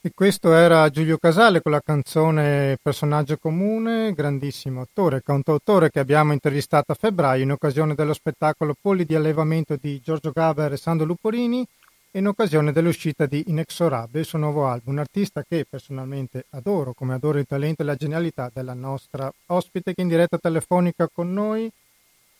E 0.00 0.12
questo 0.14 0.52
era 0.52 0.88
Giulio 0.90 1.18
Casale 1.18 1.60
con 1.60 1.72
la 1.72 1.80
canzone 1.84 2.78
Personaggio 2.80 3.36
comune, 3.36 4.12
grandissimo 4.12 4.82
attore, 4.82 5.24
cantautore 5.24 5.90
che 5.90 5.98
abbiamo 5.98 6.32
intervistato 6.32 6.92
a 6.92 6.94
febbraio 6.94 7.42
in 7.42 7.50
occasione 7.50 7.96
dello 7.96 8.14
spettacolo 8.14 8.76
Polli 8.80 9.04
di 9.04 9.16
allevamento 9.16 9.74
di 9.74 10.00
Giorgio 10.00 10.30
Gaber 10.30 10.72
e 10.72 10.76
Sandro 10.76 11.04
Luporini 11.04 11.66
e 12.12 12.18
in 12.20 12.28
occasione 12.28 12.70
dell'uscita 12.70 13.26
di 13.26 13.42
Inexorabile, 13.48 14.20
il 14.20 14.24
suo 14.24 14.38
nuovo 14.38 14.68
album, 14.68 14.92
un 14.92 15.00
artista 15.00 15.42
che 15.42 15.66
personalmente 15.68 16.44
adoro, 16.50 16.92
come 16.92 17.14
adoro 17.14 17.40
il 17.40 17.46
talento 17.46 17.82
e 17.82 17.84
la 17.84 17.96
genialità 17.96 18.52
della 18.54 18.74
nostra 18.74 19.28
ospite 19.46 19.94
che 19.94 20.02
in 20.02 20.08
diretta 20.08 20.38
telefonica 20.38 21.08
con 21.12 21.32
noi, 21.32 21.68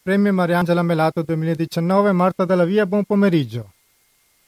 Premio 0.01 0.33
Mariangela 0.33 0.83
Melato 0.83 1.23
2019, 1.23 2.13
Marta 2.13 2.45
Della 2.45 2.65
Via, 2.65 2.87
buon 2.87 3.03
pomeriggio. 3.03 3.73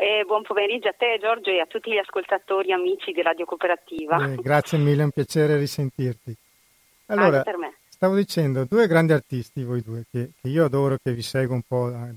Eh, 0.01 0.25
buon 0.25 0.41
pomeriggio 0.41 0.89
a 0.89 0.95
te 0.97 1.19
Giorgio 1.21 1.51
e 1.51 1.61
a 1.61 1.67
tutti 1.67 1.93
gli 1.93 1.99
ascoltatori 1.99 2.73
amici 2.73 3.13
di 3.13 3.21
Radio 3.21 3.45
Cooperativa. 3.45 4.33
Eh, 4.33 4.37
grazie 4.37 4.79
mille, 4.79 5.03
è 5.03 5.05
un 5.05 5.11
piacere 5.11 5.59
risentirti. 5.59 6.35
Allora, 7.09 7.45
stavo 7.87 8.15
dicendo, 8.15 8.65
due 8.65 8.87
grandi 8.87 9.13
artisti 9.13 9.63
voi 9.63 9.83
due, 9.83 10.05
che, 10.11 10.31
che 10.41 10.49
io 10.49 10.65
adoro, 10.65 10.97
che 11.03 11.13
vi 11.13 11.21
seguo 11.21 11.55
un 11.55 11.61
po' 11.69 11.91
da, 11.91 12.09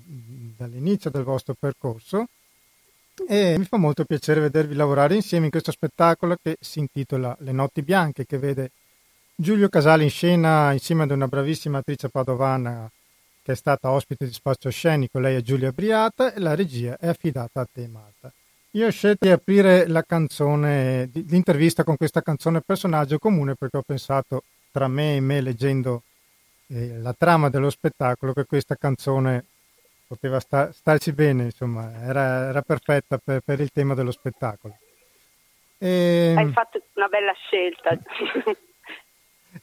dall'inizio 0.60 1.10
del 1.10 1.24
vostro 1.24 1.56
percorso 1.60 2.28
e 3.28 3.58
mi 3.58 3.66
fa 3.66 3.76
molto 3.76 4.06
piacere 4.06 4.40
vedervi 4.40 4.76
lavorare 4.76 5.16
insieme 5.16 5.46
in 5.46 5.52
questo 5.52 5.72
spettacolo 5.72 6.38
che 6.42 6.56
si 6.62 6.80
intitola 6.80 7.36
Le 7.40 7.52
notti 7.52 7.82
bianche, 7.82 8.26
che 8.26 8.38
vede 8.38 8.72
Giulio 9.36 9.68
Casale 9.68 10.04
in 10.04 10.10
scena 10.10 10.72
insieme 10.72 11.04
ad 11.04 11.12
una 11.12 11.28
bravissima 11.28 11.80
attrice 11.80 12.08
padovana 12.08 12.90
che 13.44 13.52
è 13.52 13.56
stata 13.56 13.92
ospite 13.92 14.26
di 14.26 14.34
Spazio 14.34 14.70
Scenico, 14.70 15.20
lei 15.20 15.36
è 15.36 15.42
Giulia 15.42 15.72
Briata 15.72 16.34
e 16.34 16.40
la 16.40 16.56
regia 16.56 16.98
è 16.98 17.08
affidata 17.08 17.60
a 17.62 17.68
te 17.72 17.88
Marta. 17.88 18.32
Io 18.72 18.88
ho 18.88 18.92
scelto 18.92 19.26
di 19.26 19.32
aprire 19.32 19.86
la 19.88 20.02
canzone, 20.02 21.10
l'intervista 21.14 21.84
con 21.84 21.98
questa 21.98 22.22
canzone 22.22 22.62
personaggio 22.62 23.20
comune 23.20 23.54
perché 23.54 23.78
ho 23.78 23.84
pensato 23.86 24.44
tra 24.72 24.88
me 24.88 25.18
e 25.18 25.20
me 25.20 25.42
leggendo 25.42 26.02
eh, 26.68 26.98
la 26.98 27.14
trama 27.14 27.50
dello 27.50 27.70
spettacolo 27.70 28.34
che 28.34 28.46
questa 28.46 28.76
canzone 28.76 29.46
poteva 30.08 30.40
sta- 30.40 30.72
starci 30.72 31.12
bene, 31.12 31.44
insomma, 31.44 31.92
era, 32.02 32.48
era 32.48 32.62
perfetta 32.62 33.20
per, 33.24 33.42
per, 33.42 33.60
il 33.60 33.72
tema 33.72 33.94
dello 33.94 34.12
spettacolo. 34.12 34.78
E... 35.78 36.34
Hai 36.36 36.52
fatto 36.52 36.82
una 36.94 37.08
bella 37.08 37.34
scelta. 37.34 38.00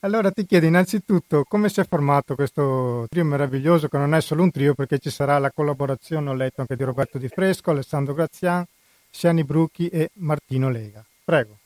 Allora 0.00 0.30
ti 0.30 0.46
chiedo 0.46 0.66
innanzitutto 0.66 1.42
come 1.42 1.68
si 1.68 1.80
è 1.80 1.84
formato 1.84 2.36
questo 2.36 3.06
trio 3.08 3.24
meraviglioso 3.24 3.88
che 3.88 3.98
non 3.98 4.14
è 4.14 4.20
solo 4.20 4.42
un 4.42 4.50
trio 4.52 4.74
perché 4.74 4.98
ci 4.98 5.10
sarà 5.10 5.38
la 5.38 5.50
collaborazione, 5.50 6.30
ho 6.30 6.34
letto 6.34 6.60
anche 6.60 6.76
di 6.76 6.84
Roberto 6.84 7.18
Di 7.18 7.28
Fresco, 7.28 7.72
Alessandro 7.72 8.14
Grazian, 8.14 8.64
Siani 9.10 9.44
Brucchi 9.44 9.88
e 9.88 10.10
Martino 10.14 10.70
Lega. 10.70 11.04
Prego. 11.24 11.58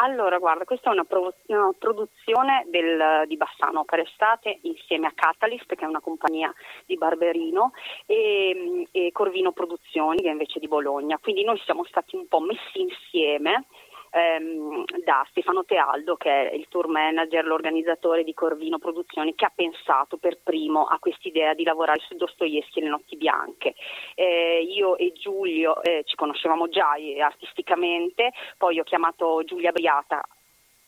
Allora, 0.00 0.38
guarda, 0.38 0.64
questa 0.64 0.90
è 0.90 0.92
una, 0.92 1.04
pro- 1.04 1.34
una 1.46 1.72
produzione 1.76 2.66
del, 2.70 3.26
di 3.26 3.36
Bassano 3.36 3.84
per 3.84 4.00
estate 4.00 4.60
insieme 4.62 5.08
a 5.08 5.12
Catalyst, 5.12 5.74
che 5.74 5.84
è 5.84 5.88
una 5.88 6.00
compagnia 6.00 6.54
di 6.86 6.96
Barberino, 6.96 7.72
e, 8.06 8.86
e 8.92 9.10
Corvino 9.10 9.50
Produzioni, 9.50 10.22
che 10.22 10.28
è 10.28 10.32
invece 10.32 10.60
di 10.60 10.68
Bologna. 10.68 11.18
Quindi 11.18 11.42
noi 11.42 11.58
siamo 11.64 11.84
stati 11.84 12.14
un 12.14 12.28
po' 12.28 12.40
messi 12.40 12.80
insieme 12.80 13.64
ehm, 14.10 14.84
da 15.04 15.26
Stefano 15.30 15.64
Tealdo, 15.64 16.16
che 16.16 16.50
è 16.50 16.54
il 16.54 16.66
tour 16.68 16.88
manager, 16.88 17.44
l'organizzatore 17.44 18.24
di 18.24 18.34
Corvino 18.34 18.78
Produzioni, 18.78 19.34
che 19.34 19.44
ha 19.44 19.52
pensato 19.54 20.16
per 20.16 20.38
primo 20.42 20.84
a 20.84 20.98
quest'idea 20.98 21.54
di 21.54 21.64
lavorare 21.64 22.00
su 22.00 22.14
Dostoevsky 22.16 22.80
e 22.80 22.82
le 22.84 22.90
notti 22.90 23.16
bianche. 23.16 23.74
Eh, 24.14 24.62
io 24.62 24.96
e 24.96 25.12
Giulio 25.12 25.82
eh, 25.82 26.02
ci 26.04 26.16
conoscevamo 26.16 26.68
già 26.68 26.94
eh, 26.94 27.20
artisticamente, 27.20 28.32
poi 28.56 28.78
ho 28.78 28.84
chiamato 28.84 29.42
Giulia 29.44 29.72
Briata 29.72 30.22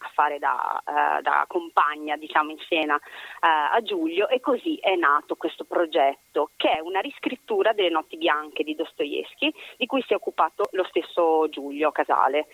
a 0.02 0.10
fare 0.14 0.38
da, 0.38 0.82
uh, 0.84 1.20
da 1.20 1.44
compagna 1.46 2.16
diciamo, 2.16 2.50
in 2.50 2.58
scena 2.58 2.94
uh, 2.94 3.74
a 3.74 3.80
Giulio 3.82 4.28
e 4.28 4.40
così 4.40 4.76
è 4.76 4.94
nato 4.96 5.36
questo 5.36 5.64
progetto 5.64 6.50
che 6.56 6.70
è 6.70 6.80
una 6.80 7.00
riscrittura 7.00 7.72
delle 7.72 7.90
Notti 7.90 8.16
Bianche 8.16 8.64
di 8.64 8.74
Dostoevsky 8.74 9.52
di 9.76 9.86
cui 9.86 10.02
si 10.02 10.12
è 10.12 10.16
occupato 10.16 10.68
lo 10.72 10.84
stesso 10.84 11.48
Giulio 11.48 11.92
Casale. 11.92 12.46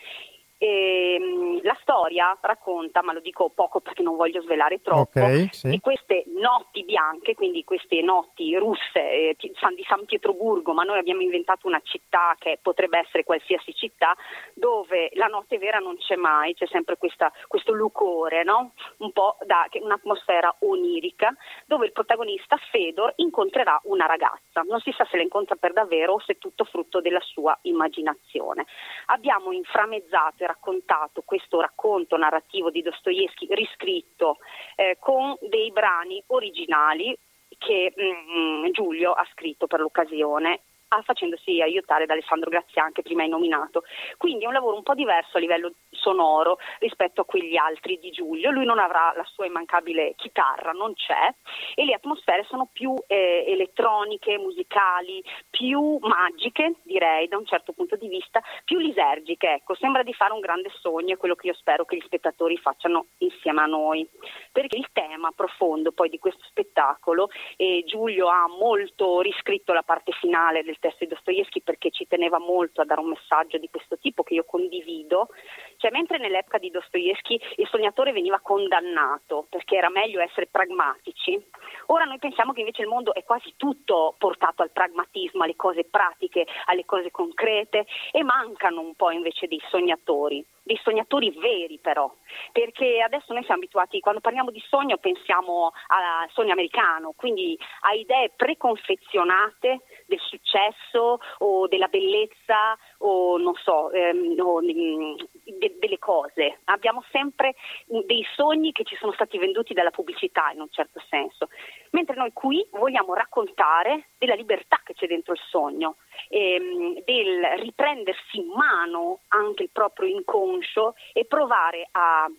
E, 0.59 1.17
ehm, 1.17 1.61
la 1.63 1.77
storia 2.07 2.37
racconta, 2.41 3.03
ma 3.03 3.13
lo 3.13 3.21
dico 3.21 3.51
poco 3.51 3.81
perché 3.81 4.03
non 4.03 4.17
voglio 4.17 4.41
svelare 4.43 4.81
troppo, 4.81 5.21
okay, 5.21 5.49
sì. 5.51 5.71
di 5.71 5.81
queste 5.81 6.25
notti 6.39 6.85
bianche, 6.85 7.35
quindi 7.35 7.65
queste 7.65 8.01
notti 8.01 8.57
russe 8.57 9.01
eh, 9.01 9.37
di 9.39 9.85
San 9.89 10.05
Pietroburgo, 10.05 10.73
ma 10.73 10.85
noi 10.85 10.99
abbiamo 10.99 11.23
inventato 11.23 11.67
una 11.67 11.81
città 11.83 12.37
che 12.39 12.59
potrebbe 12.63 12.99
essere 12.99 13.25
qualsiasi 13.25 13.75
città, 13.75 14.17
dove 14.55 15.11
la 15.15 15.27
notte 15.27 15.59
vera 15.59 15.79
non 15.79 15.97
c'è 15.97 16.15
mai, 16.17 16.55
c'è 16.55 16.67
sempre 16.67 16.97
questa, 16.97 17.33
questo 17.49 17.73
lucore, 17.73 18.45
no? 18.45 18.73
un 18.99 19.13
po' 19.13 19.37
da, 19.45 19.67
un'atmosfera 19.73 20.57
onirica, 20.61 21.35
dove 21.67 21.87
il 21.87 21.93
protagonista 21.93 22.57
Fedor 22.71 23.13
incontrerà 23.17 23.81
una 23.85 24.07
ragazza, 24.07 24.63
non 24.63 24.79
si 24.81 24.93
sa 24.97 25.05
se 25.11 25.17
la 25.17 25.23
incontra 25.23 25.57
per 25.57 25.73
davvero 25.73 26.15
o 26.15 26.21
se 26.21 26.35
è 26.35 26.39
tutto 26.39 26.65
frutto 26.65 27.01
della 27.01 27.21
sua 27.21 27.57
immaginazione. 27.63 28.67
Abbiamo 29.07 29.51
inframezzato 29.53 30.45
raccontato 30.47 31.23
questo 31.25 31.61
racconto 31.61 31.96
narrativo 32.17 32.71
di 32.71 32.83
Dostoevsky 32.83 33.47
riscritto 33.51 34.39
eh, 34.77 34.97
con 35.01 35.37
dei 35.41 35.71
brani 35.73 36.23
originali 36.29 37.17
che 37.59 37.95
mm, 37.99 38.71
Giulio 38.73 39.13
ha 39.13 39.27
scritto 39.33 39.67
per 39.67 39.81
l'occasione 39.81 40.61
facendosi 41.03 41.61
aiutare 41.61 42.07
da 42.07 42.13
Alessandro 42.13 42.51
Grazian 42.51 42.93
che 42.93 43.03
prima 43.03 43.23
hai 43.23 43.29
nominato. 43.29 43.83
Quindi 44.17 44.45
è 44.45 44.47
un 44.47 44.53
lavoro 44.53 44.77
un 44.77 44.83
po' 44.83 44.95
diverso 44.95 45.37
a 45.37 45.41
livello 45.41 45.73
sonoro 45.91 46.59
rispetto 46.79 47.23
a 47.23 47.25
quegli 47.25 47.57
altri 47.57 47.99
di 47.99 48.11
Giulio. 48.11 48.51
Lui 48.51 48.65
non 48.65 48.79
avrà 48.79 49.13
la 49.17 49.25
sua 49.25 49.47
immancabile 49.47 50.15
chitarra, 50.17 50.73
non 50.73 50.95
c'è, 50.95 51.35
e 51.75 51.85
le 51.85 51.95
atmosfere 51.95 52.45
sono 52.45 52.69
più 52.73 52.95
eh, 53.07 53.45
elettroniche, 53.49 54.39
musicali, 54.39 55.23
più 55.51 55.99
magiche, 56.01 56.75
direi 56.83 57.29
da 57.29 57.37
un 57.37 57.47
certo 57.47 57.73
punto 57.73 57.97
di 57.97 58.09
vista, 58.09 58.43
più 58.65 58.79
lisergiche. 58.79 59.55
Ecco, 59.55 59.75
sembra 59.75 60.03
di 60.03 60.13
fare 60.13 60.33
un 60.33 60.41
grande 60.41 60.71
sogno, 60.81 61.15
è 61.15 61.19
quello 61.19 61.35
che 61.35 61.49
io 61.49 61.55
spero 61.55 61.85
che 61.85 61.97
gli 61.97 62.05
spettatori 62.05 62.57
facciano 62.57 63.07
insieme 63.19 63.63
a 63.63 63.67
noi. 63.67 64.09
Perché 64.53 64.77
il 64.77 64.89
tema 64.93 65.33
profondo 65.35 65.93
poi 65.93 66.09
di 66.09 66.19
questo 66.19 66.45
spettacolo, 66.45 67.29
e 67.57 67.83
Giulio 67.87 68.29
ha 68.29 68.47
molto 68.49 69.21
riscritto 69.21 69.73
la 69.73 69.83
parte 69.83 70.13
finale 70.13 70.63
del 70.63 70.77
testo 70.87 71.05
di 71.05 71.11
Dostoevsky 71.11 71.63
perché 71.63 71.91
ci 71.91 72.07
teneva 72.07 72.39
molto 72.39 72.81
a 72.81 72.85
dare 72.85 73.01
un 73.01 73.09
messaggio 73.09 73.59
di 73.59 73.69
questo 73.69 73.99
tipo 73.99 74.23
che 74.23 74.35
io 74.35 74.45
condivido, 74.45 75.29
cioè 75.77 75.91
mentre 75.91 76.19
nell'epoca 76.19 76.59
di 76.59 76.71
Dostoevsky 76.71 77.41
il 77.57 77.67
sognatore 77.69 78.13
veniva 78.13 78.39
condannato 78.41 79.47
perché 79.49 79.77
era 79.77 79.91
meglio 79.91 80.21
essere 80.21 80.47
pragmatici, 80.47 81.43
ora 81.87 82.05
noi 82.05 82.19
pensiamo 82.19 82.53
che 82.53 82.61
invece 82.61 82.83
il 82.83 82.89
mondo 82.89 83.15
è 83.15 83.25
quasi 83.25 83.55
tutto 83.57 84.15
portato 84.19 84.63
al 84.63 84.71
pragmatismo, 84.71 85.43
alle 85.43 85.57
cose 85.57 85.85
pratiche, 85.85 86.47
alle 86.67 86.85
cose 86.85 87.11
concrete 87.11 87.87
e 88.13 88.23
mancano 88.23 88.81
un 88.81 88.95
po' 88.95 89.11
invece 89.11 89.49
dei 89.49 89.61
sognatori 89.69 90.45
dei 90.67 90.79
sognatori 90.83 91.31
veri 91.31 91.79
però, 91.81 92.13
perché 92.51 93.01
adesso 93.01 93.33
noi 93.33 93.45
siamo 93.45 93.61
abituati, 93.63 94.01
quando 94.01 94.21
parliamo 94.21 94.51
di 94.51 94.63
sogno 94.69 94.99
pensiamo 94.99 95.71
al 95.87 96.29
sogno 96.33 96.53
americano, 96.53 97.13
quindi 97.17 97.57
a 97.83 97.93
idee 97.93 98.33
preconfezionate 98.35 99.83
del 100.07 100.19
successo 100.19 101.21
o 101.39 101.69
della 101.69 101.87
bellezza 101.87 102.77
o 102.99 103.39
non 103.39 103.55
so, 103.55 103.91
ehm, 103.91 104.39
o, 104.39 104.61
mm, 104.61 105.15
de- 105.59 105.77
delle 105.79 105.99
cose. 105.99 106.59
Abbiamo 106.65 107.05
sempre 107.11 107.55
dei 107.87 108.25
sogni 108.35 108.73
che 108.73 108.85
ci 108.85 108.97
sono 108.97 109.13
stati 109.13 109.39
venduti 109.39 109.75
dalla 109.75 109.91
pubblicità 109.91 110.51
in 110.53 110.61
un 110.61 110.71
certo 110.71 111.01
senso, 111.09 111.49
mentre 111.91 112.17
noi 112.17 112.33
qui 112.33 112.67
vogliamo 112.71 113.15
raccontare 113.15 114.09
della 114.19 114.35
libertà 114.35 114.81
che 114.85 114.95
c'è 114.95 115.07
dentro 115.07 115.33
il 115.33 115.41
sogno, 115.49 115.97
ehm, 116.29 117.03
del 117.05 117.45
riprendersi 117.59 118.39
in 118.39 118.49
mano 118.55 119.21
anche 119.29 119.65
il 119.65 119.71
proprio 119.71 120.09
inconscio 120.09 120.95
e 121.13 121.25
provare 121.25 121.89
a 121.93 122.31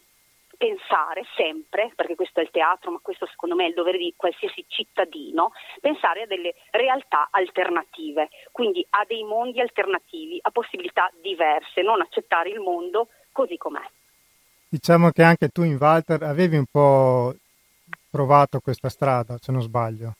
pensare 0.57 1.23
sempre, 1.35 1.91
perché 1.95 2.15
questo 2.15 2.39
è 2.39 2.43
il 2.43 2.49
teatro, 2.51 2.91
ma 2.91 2.99
questo 3.01 3.27
secondo 3.27 3.55
me 3.55 3.65
è 3.65 3.67
il 3.69 3.75
dovere 3.75 3.97
di 3.97 4.13
qualsiasi 4.15 4.65
cittadino, 4.67 5.51
pensare 5.79 6.23
a 6.23 6.25
delle 6.25 6.55
realtà 6.71 7.27
alternative, 7.31 8.29
quindi 8.51 8.85
a 8.89 9.05
dei 9.07 9.23
mondi 9.23 9.61
alternativi, 9.61 10.39
a 10.41 10.51
possibilità 10.51 11.09
diverse, 11.21 11.81
non 11.81 12.01
accettare 12.01 12.49
il 12.49 12.59
mondo 12.59 13.09
così 13.31 13.55
com'è. 13.57 13.87
Diciamo 14.69 15.11
che 15.11 15.23
anche 15.23 15.49
tu 15.49 15.63
in 15.63 15.77
Walter 15.79 16.23
avevi 16.23 16.57
un 16.57 16.65
po' 16.69 17.33
provato 18.09 18.59
questa 18.59 18.89
strada, 18.89 19.37
se 19.39 19.51
non 19.51 19.61
sbaglio. 19.61 20.15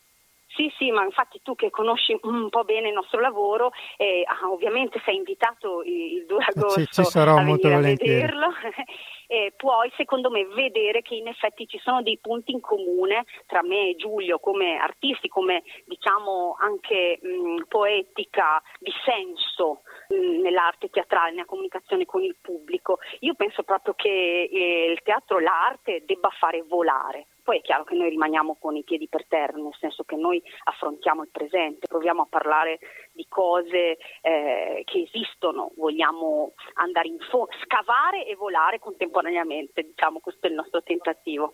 Sì, 0.58 0.74
sì, 0.76 0.90
ma 0.90 1.04
infatti 1.04 1.40
tu 1.44 1.54
che 1.54 1.70
conosci 1.70 2.18
un 2.24 2.50
po' 2.50 2.64
bene 2.64 2.88
il 2.88 2.96
nostro 2.96 3.20
lavoro, 3.20 3.72
eh, 3.96 4.24
ah, 4.26 4.50
ovviamente 4.50 5.00
sei 5.06 5.18
invitato 5.18 5.84
il 5.84 6.26
2 6.26 6.46
agosto 6.48 6.80
ci, 6.80 6.88
ci 6.92 7.04
sarò 7.04 7.36
a 7.36 7.44
molto 7.44 7.68
venire 7.68 7.92
a 7.92 7.96
vederlo. 7.96 8.48
Eh, 9.30 9.52
puoi 9.58 9.92
secondo 9.98 10.30
me 10.30 10.46
vedere 10.46 11.02
che 11.02 11.14
in 11.14 11.28
effetti 11.28 11.68
ci 11.68 11.78
sono 11.80 12.02
dei 12.02 12.18
punti 12.18 12.54
in 12.54 12.62
comune 12.62 13.26
tra 13.46 13.62
me 13.62 13.90
e 13.90 13.96
Giulio 13.98 14.40
come 14.40 14.78
artisti, 14.78 15.28
come 15.28 15.64
diciamo 15.84 16.56
anche 16.58 17.20
mh, 17.22 17.64
poetica 17.68 18.64
di 18.80 18.90
senso 19.04 19.82
mh, 20.08 20.44
nell'arte 20.44 20.90
teatrale, 20.90 21.32
nella 21.32 21.44
comunicazione 21.44 22.06
con 22.06 22.24
il 22.24 22.38
pubblico. 22.40 23.00
Io 23.20 23.34
penso 23.34 23.64
proprio 23.64 23.96
che 23.96 24.50
eh, 24.50 24.92
il 24.94 25.02
teatro, 25.04 25.40
l'arte 25.40 26.04
debba 26.06 26.30
fare 26.30 26.64
volare 26.66 27.26
poi 27.48 27.60
è 27.60 27.62
chiaro 27.62 27.86
che 27.86 27.96
noi 27.96 28.10
rimaniamo 28.10 28.58
con 28.60 28.76
i 28.76 28.84
piedi 28.84 29.08
per 29.08 29.26
terra, 29.26 29.56
nel 29.56 29.74
senso 29.80 30.04
che 30.04 30.18
noi 30.18 30.44
affrontiamo 30.66 31.24
il 31.24 31.30
presente, 31.32 31.88
proviamo 31.88 32.24
a 32.24 32.28
parlare 32.30 32.78
di 33.14 33.26
cose 33.30 33.98
eh, 34.20 34.84
che 34.84 35.08
esistono, 35.10 35.72
vogliamo 35.78 36.52
andare 36.74 37.08
in 37.08 37.20
fondo, 37.30 37.48
scavare 37.64 38.28
e 38.28 38.36
volare 38.36 38.80
contemporaneamente, 38.80 39.82
diciamo 39.82 40.20
questo 40.20 40.46
è 40.48 40.50
il 40.50 40.56
nostro 40.56 40.84
tentativo. 40.84 41.54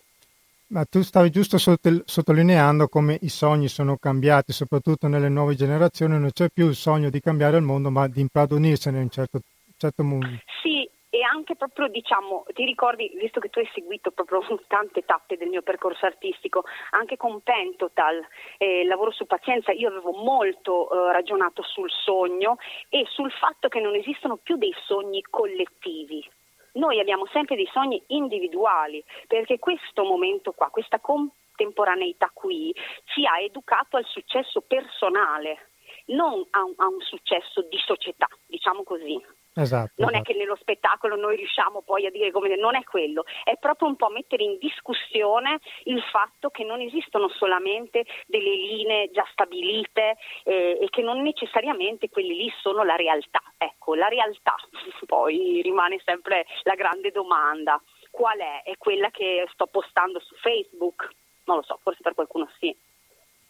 Ma 0.69 0.83
tu 0.85 1.03
stavi 1.03 1.29
giusto 1.29 1.59
sottolineando 1.59 2.87
come 2.87 3.19
i 3.21 3.29
sogni 3.29 3.67
sono 3.67 3.97
cambiati, 3.97 4.51
soprattutto 4.51 5.07
nelle 5.07 5.29
nuove 5.29 5.53
generazioni, 5.53 6.17
non 6.17 6.31
c'è 6.31 6.49
più 6.49 6.69
il 6.69 6.75
sogno 6.75 7.11
di 7.11 7.19
cambiare 7.19 7.57
il 7.57 7.63
mondo, 7.63 7.91
ma 7.91 8.07
di 8.07 8.19
impadronirsene 8.19 8.97
in 8.97 9.03
un 9.03 9.09
certo, 9.11 9.41
certo 9.77 10.03
mondo. 10.03 10.39
Sì, 10.63 10.89
e 11.13 11.21
anche 11.21 11.55
proprio 11.55 11.89
diciamo, 11.89 12.43
ti 12.55 12.65
ricordi, 12.65 13.07
visto 13.13 13.39
che 13.39 13.49
tu 13.49 13.59
hai 13.59 13.69
seguito 13.71 14.09
proprio 14.09 14.41
tante 14.65 15.05
tappe 15.05 15.37
del 15.37 15.49
mio 15.49 15.61
percorso 15.61 16.07
artistico, 16.07 16.63
anche 16.89 17.17
con 17.17 17.41
Pentotal, 17.41 18.25
eh, 18.57 18.83
lavoro 18.85 19.11
su 19.11 19.27
pazienza, 19.27 19.71
io 19.71 19.89
avevo 19.89 20.11
molto 20.11 20.89
eh, 20.89 21.11
ragionato 21.11 21.61
sul 21.61 21.91
sogno 21.91 22.57
e 22.89 23.05
sul 23.09 23.31
fatto 23.31 23.67
che 23.67 23.79
non 23.79 23.93
esistono 23.93 24.37
più 24.37 24.57
dei 24.57 24.73
sogni 24.87 25.21
collettivi. 25.29 26.27
Noi 26.73 26.99
abbiamo 26.99 27.27
sempre 27.27 27.57
dei 27.57 27.69
sogni 27.71 28.01
individuali, 28.07 29.03
perché 29.27 29.59
questo 29.59 30.03
momento 30.03 30.51
qua, 30.53 30.71
questa 30.71 30.97
contemporaneità 30.99 32.31
qui, 32.33 32.73
ci 33.13 33.23
ha 33.27 33.39
educato 33.39 33.97
al 33.97 34.05
successo 34.05 34.61
personale, 34.61 35.69
non 36.05 36.43
a 36.49 36.63
un, 36.63 36.73
a 36.77 36.87
un 36.87 37.01
successo 37.01 37.61
di 37.61 37.77
società, 37.77 38.27
diciamo 38.47 38.81
così. 38.81 39.42
Esatto, 39.55 39.93
non 39.97 40.09
esatto. 40.09 40.29
è 40.29 40.33
che 40.33 40.37
nello 40.37 40.55
spettacolo 40.55 41.15
noi 41.15 41.35
riusciamo 41.35 41.81
poi 41.81 42.07
a 42.07 42.09
dire 42.09 42.31
come 42.31 42.55
non 42.55 42.75
è 42.75 42.83
quello, 42.83 43.23
è 43.43 43.55
proprio 43.57 43.87
un 43.87 43.95
po' 43.95 44.09
mettere 44.09 44.43
in 44.43 44.57
discussione 44.57 45.59
il 45.83 46.01
fatto 46.11 46.49
che 46.49 46.63
non 46.63 46.81
esistono 46.81 47.29
solamente 47.29 48.03
delle 48.25 48.55
linee 48.55 49.11
già 49.11 49.25
stabilite 49.31 50.17
eh, 50.43 50.79
e 50.81 50.87
che 50.89 51.03
non 51.03 51.21
necessariamente 51.21 52.09
quelle 52.09 52.33
lì 52.33 52.51
sono 52.61 52.83
la 52.83 52.95
realtà. 52.95 53.41
Ecco, 53.57 53.93
la 53.93 54.07
realtà 54.07 54.55
poi 55.05 55.61
rimane 55.61 56.01
sempre 56.03 56.45
la 56.63 56.75
grande 56.75 57.11
domanda. 57.11 57.81
Qual 58.09 58.37
è? 58.37 58.63
È 58.63 58.77
quella 58.77 59.09
che 59.11 59.47
sto 59.53 59.67
postando 59.67 60.19
su 60.19 60.35
Facebook? 60.35 61.09
Non 61.45 61.57
lo 61.57 61.63
so, 61.63 61.79
forse 61.81 62.01
per 62.01 62.15
qualcuno 62.15 62.49
sì. 62.57 62.75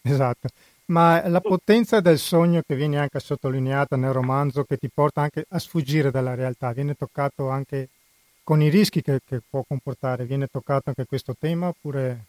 Esatto 0.02 0.48
ma 0.86 1.26
la 1.28 1.40
potenza 1.40 2.00
del 2.00 2.18
sogno 2.18 2.62
che 2.66 2.74
viene 2.74 2.98
anche 2.98 3.20
sottolineata 3.20 3.96
nel 3.96 4.12
romanzo, 4.12 4.64
che 4.64 4.76
ti 4.76 4.88
porta 4.92 5.22
anche 5.22 5.44
a 5.48 5.58
sfuggire 5.58 6.10
dalla 6.10 6.34
realtà, 6.34 6.72
viene 6.72 6.94
toccato 6.94 7.48
anche 7.48 7.88
con 8.42 8.60
i 8.62 8.68
rischi 8.68 9.00
che, 9.02 9.20
che 9.24 9.40
può 9.48 9.64
comportare, 9.66 10.26
viene 10.26 10.46
toccato 10.48 10.90
anche 10.90 11.06
questo 11.06 11.34
tema 11.38 11.68
oppure... 11.68 12.26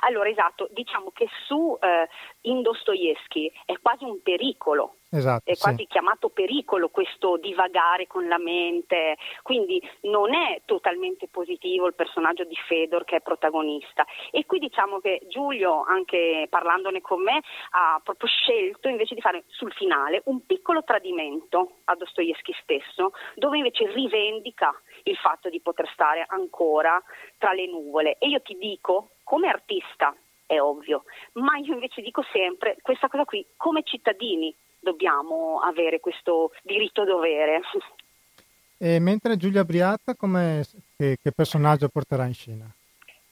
Allora, 0.00 0.28
esatto, 0.28 0.68
diciamo 0.70 1.10
che 1.12 1.28
su 1.46 1.76
eh, 1.80 2.08
in 2.42 2.62
Dostoevsky 2.62 3.50
è 3.64 3.74
quasi 3.80 4.04
un 4.04 4.22
pericolo, 4.22 4.96
esatto, 5.10 5.50
è 5.50 5.56
quasi 5.56 5.78
sì. 5.78 5.86
chiamato 5.86 6.28
pericolo 6.28 6.88
questo 6.88 7.36
divagare 7.36 8.06
con 8.06 8.26
la 8.28 8.38
mente, 8.38 9.16
quindi 9.42 9.80
non 10.02 10.34
è 10.34 10.62
totalmente 10.64 11.28
positivo 11.28 11.86
il 11.86 11.94
personaggio 11.94 12.44
di 12.44 12.56
Fedor 12.66 13.04
che 13.04 13.16
è 13.16 13.20
protagonista. 13.20 14.06
E 14.30 14.46
qui 14.46 14.58
diciamo 14.58 14.98
che 14.98 15.20
Giulio, 15.28 15.82
anche 15.82 16.46
parlandone 16.48 17.00
con 17.00 17.22
me, 17.22 17.40
ha 17.70 18.00
proprio 18.02 18.28
scelto 18.28 18.88
invece 18.88 19.14
di 19.14 19.20
fare 19.20 19.44
sul 19.48 19.72
finale 19.72 20.22
un 20.26 20.44
piccolo 20.46 20.84
tradimento 20.84 21.78
a 21.84 21.94
Dostoevsky 21.94 22.52
stesso, 22.62 23.12
dove 23.34 23.56
invece 23.58 23.86
rivendica 23.92 24.74
il 25.04 25.16
fatto 25.16 25.48
di 25.48 25.60
poter 25.60 25.88
stare 25.92 26.24
ancora 26.28 27.02
tra 27.38 27.52
le 27.52 27.66
nuvole. 27.66 28.16
E 28.18 28.28
io 28.28 28.40
ti 28.40 28.56
dico, 28.56 29.10
come 29.26 29.48
artista, 29.48 30.14
è 30.46 30.60
ovvio, 30.60 31.02
ma 31.32 31.56
io 31.56 31.74
invece 31.74 32.00
dico 32.00 32.22
sempre 32.32 32.76
questa 32.80 33.08
cosa 33.08 33.24
qui, 33.24 33.44
come 33.56 33.82
cittadini 33.82 34.54
dobbiamo 34.78 35.58
avere 35.58 35.98
questo 35.98 36.52
diritto-dovere. 36.62 37.60
E 38.78 39.00
mentre 39.00 39.36
Giulia 39.36 39.64
Briatta, 39.64 40.14
che, 40.14 41.18
che 41.20 41.32
personaggio 41.32 41.88
porterà 41.88 42.24
in 42.26 42.34
scena? 42.34 42.72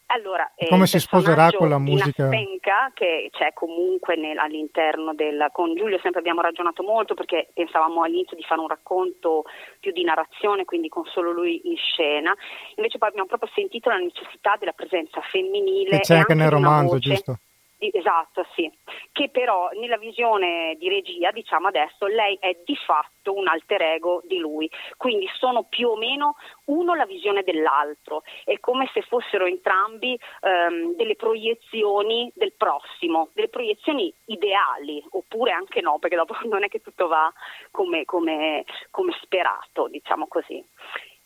Allora, 0.06 0.52
eh, 0.54 0.68
come 0.68 0.86
si 0.86 1.00
sposerà 1.00 1.50
con 1.50 1.68
la 1.68 1.78
musica? 1.78 2.24
Nastenka, 2.24 2.90
che 2.92 3.30
c'è 3.32 3.52
comunque 3.52 4.16
nel, 4.16 4.38
all'interno 4.38 5.14
del... 5.14 5.48
Con 5.50 5.74
Giulio 5.74 5.98
sempre 6.02 6.20
abbiamo 6.20 6.40
ragionato 6.40 6.82
molto 6.82 7.14
perché 7.14 7.50
pensavamo 7.54 8.02
all'inizio 8.02 8.36
di 8.36 8.42
fare 8.42 8.60
un 8.60 8.68
racconto 8.68 9.44
più 9.80 9.92
di 9.92 10.04
narrazione, 10.04 10.64
quindi 10.64 10.88
con 10.88 11.04
solo 11.06 11.32
lui 11.32 11.60
in 11.64 11.76
scena. 11.76 12.34
Invece 12.76 12.98
poi 12.98 13.08
abbiamo 13.08 13.28
proprio 13.28 13.50
sentito 13.54 13.88
la 13.88 13.96
necessità 13.96 14.56
della 14.58 14.72
presenza 14.72 15.20
femminile. 15.32 15.96
E 15.96 16.00
c'è 16.00 16.14
e 16.14 16.18
anche 16.18 16.34
nel 16.34 16.50
romanzo, 16.50 16.94
voce, 16.94 17.08
giusto? 17.08 17.38
Esatto, 17.78 18.46
sì. 18.54 18.70
Che 19.12 19.28
però 19.30 19.68
nella 19.74 19.98
visione 19.98 20.76
di 20.78 20.88
regia, 20.88 21.30
diciamo 21.30 21.68
adesso, 21.68 22.06
lei 22.06 22.36
è 22.40 22.56
di 22.64 22.76
fatto 22.76 23.34
un 23.34 23.46
alter 23.46 23.82
ego 23.82 24.22
di 24.24 24.38
lui. 24.38 24.70
Quindi 24.96 25.28
sono 25.38 25.64
più 25.64 25.88
o 25.88 25.96
meno 25.96 26.36
uno 26.66 26.94
la 26.94 27.06
visione 27.06 27.42
dell'altro. 27.42 28.22
È 28.44 28.58
come 28.60 28.88
se 28.92 29.02
fossero 29.02 29.46
entrambi 29.46 30.18
ehm, 30.40 30.94
delle 30.96 31.16
proiezioni 31.16 32.30
del 32.34 32.52
prossimo, 32.52 33.30
delle 33.34 33.48
proiezioni 33.48 34.12
ideali, 34.26 35.04
oppure 35.10 35.52
anche 35.52 35.80
no, 35.80 35.98
perché 35.98 36.16
dopo 36.16 36.34
non 36.48 36.64
è 36.64 36.68
che 36.68 36.80
tutto 36.80 37.06
va 37.08 37.32
come, 37.70 38.04
come, 38.04 38.64
come 38.90 39.12
sperato, 39.22 39.88
diciamo 39.88 40.26
così. 40.26 40.64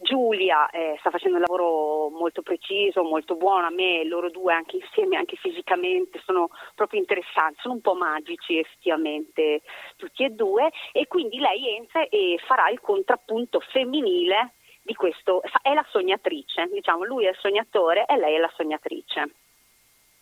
Giulia 0.01 0.71
eh, 0.71 0.95
sta 1.01 1.11
facendo 1.11 1.39
un 1.39 1.43
lavoro 1.43 2.09
molto 2.11 2.43
preciso, 2.43 3.03
molto 3.03 3.35
buono, 3.35 3.67
a 3.67 3.71
me 3.71 4.05
loro 4.05 4.31
due 4.31 4.55
anche 4.55 4.77
insieme, 4.77 5.17
anche 5.17 5.35
fisicamente, 5.35 6.21
sono 6.25 6.51
proprio 6.77 7.01
interessanti, 7.01 7.59
sono 7.61 7.75
un 7.75 7.81
po' 7.81 7.95
magici 7.95 8.59
effettivamente 8.59 9.63
tutti 9.97 10.23
e 10.23 10.31
due 10.31 10.71
e 10.93 11.09
quindi 11.09 11.39
lei 11.39 11.77
entra 11.77 12.09
e 12.09 12.39
farà 12.47 12.69
il 12.71 12.81
contrappunto 12.81 13.59
femminile 13.59 14.53
di 14.83 14.95
questo, 14.95 15.43
è 15.63 15.75
la 15.75 15.85
sognatrice, 15.91 16.69
diciamo, 16.73 17.05
lui 17.05 17.27
è 17.27 17.31
il 17.31 17.39
sognatore 17.41 18.07
e 18.07 18.17
lei 18.17 18.37
è 18.37 18.39
la 18.39 18.53
sognatrice. 18.55 19.31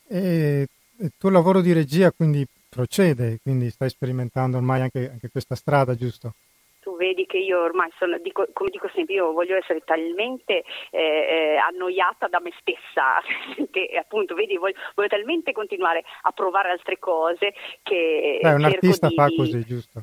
E 0.09 0.67
il 1.01 1.13
tuo 1.19 1.29
lavoro 1.29 1.61
di 1.61 1.75
regia 1.75 2.11
quindi 2.13 2.47
procede, 2.69 3.41
quindi 3.43 3.69
stai 3.69 3.91
sperimentando 3.91 4.57
ormai 4.57 4.81
anche, 4.81 5.11
anche 5.11 5.29
questa 5.31 5.55
strada, 5.55 5.95
giusto? 5.95 6.33
Tu 6.97 7.03
vedi 7.03 7.27
che 7.27 7.37
io 7.37 7.61
ormai 7.61 7.91
sono, 7.99 8.19
dico, 8.19 8.47
come 8.53 8.71
dico 8.71 8.89
sempre, 8.95 9.15
io 9.15 9.33
voglio 9.33 9.57
essere 9.57 9.81
talmente 9.85 10.65
eh, 10.91 10.99
eh 10.99 11.57
annoiata 11.57 12.27
da 12.29 12.41
me 12.41 12.53
stessa 12.61 13.21
che 13.71 13.97
appunto, 13.99 14.35
vedi, 14.35 14.57
voglio, 14.57 14.77
voglio, 14.95 15.09
talmente 15.09 15.53
continuare 15.53 16.03
a 16.23 16.33
provare 16.33 16.71
altre 16.71 16.99
cose 16.99 17.55
che... 17.83 18.39
Beh, 18.43 18.55
un 18.55 18.65
artista 18.65 19.09
di, 19.09 19.15
fa 19.15 19.29
così, 19.37 19.65
giusto? 19.65 20.03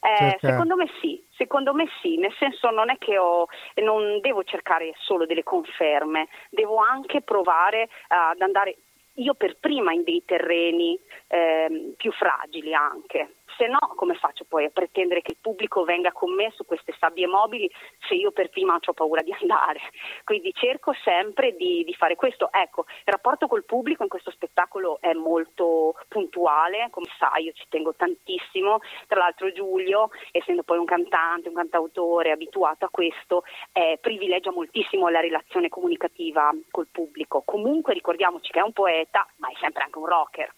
Eh, 0.00 0.36
secondo 0.38 0.76
me 0.76 0.86
sì, 1.00 1.24
secondo 1.30 1.72
me 1.72 1.86
sì, 2.02 2.18
nel 2.18 2.34
senso 2.38 2.68
non 2.70 2.90
è 2.90 2.98
che 2.98 3.16
ho, 3.16 3.46
non 3.76 4.20
devo 4.20 4.44
cercare 4.44 4.92
solo 4.98 5.24
delle 5.24 5.42
conferme, 5.42 6.28
devo 6.50 6.76
anche 6.76 7.22
provare 7.22 7.88
ad 8.08 8.40
andare 8.42 8.76
io 9.14 9.34
per 9.34 9.56
prima 9.58 9.92
in 9.92 10.02
dei 10.02 10.22
terreni 10.26 10.98
eh, 11.28 11.94
più 11.96 12.12
fragili 12.12 12.74
anche 12.74 13.36
se 13.56 13.66
no 13.66 13.78
come 13.96 14.14
faccio 14.14 14.44
poi 14.44 14.64
a 14.64 14.70
pretendere 14.70 15.22
che 15.22 15.32
il 15.32 15.38
pubblico 15.40 15.84
venga 15.84 16.12
con 16.12 16.34
me 16.34 16.52
su 16.54 16.64
queste 16.64 16.94
sabbie 16.98 17.26
mobili 17.26 17.70
se 18.08 18.14
io 18.14 18.32
per 18.32 18.50
prima 18.50 18.78
ho 18.84 18.92
paura 18.92 19.22
di 19.22 19.34
andare? 19.40 19.80
Quindi 20.24 20.52
cerco 20.52 20.92
sempre 21.02 21.54
di, 21.56 21.84
di, 21.84 21.94
fare 21.94 22.16
questo. 22.16 22.50
Ecco, 22.52 22.84
il 22.88 23.12
rapporto 23.12 23.46
col 23.46 23.64
pubblico 23.64 24.02
in 24.02 24.08
questo 24.08 24.30
spettacolo 24.30 24.98
è 25.00 25.12
molto 25.12 25.94
puntuale, 26.08 26.88
come 26.90 27.06
sai 27.18 27.44
io 27.44 27.52
ci 27.52 27.66
tengo 27.68 27.94
tantissimo, 27.94 28.78
tra 29.06 29.20
l'altro 29.20 29.52
Giulio, 29.52 30.10
essendo 30.30 30.62
poi 30.62 30.78
un 30.78 30.84
cantante, 30.84 31.48
un 31.48 31.54
cantautore 31.54 32.30
abituato 32.30 32.84
a 32.84 32.90
questo, 32.90 33.44
eh, 33.72 33.98
privilegia 34.00 34.52
moltissimo 34.52 35.08
la 35.08 35.20
relazione 35.20 35.68
comunicativa 35.68 36.50
col 36.70 36.88
pubblico. 36.90 37.42
Comunque 37.44 37.94
ricordiamoci 37.94 38.50
che 38.50 38.58
è 38.58 38.62
un 38.62 38.72
poeta, 38.72 39.26
ma 39.36 39.48
è 39.48 39.54
sempre 39.60 39.84
anche 39.84 39.98
un 39.98 40.06
rocker. 40.06 40.54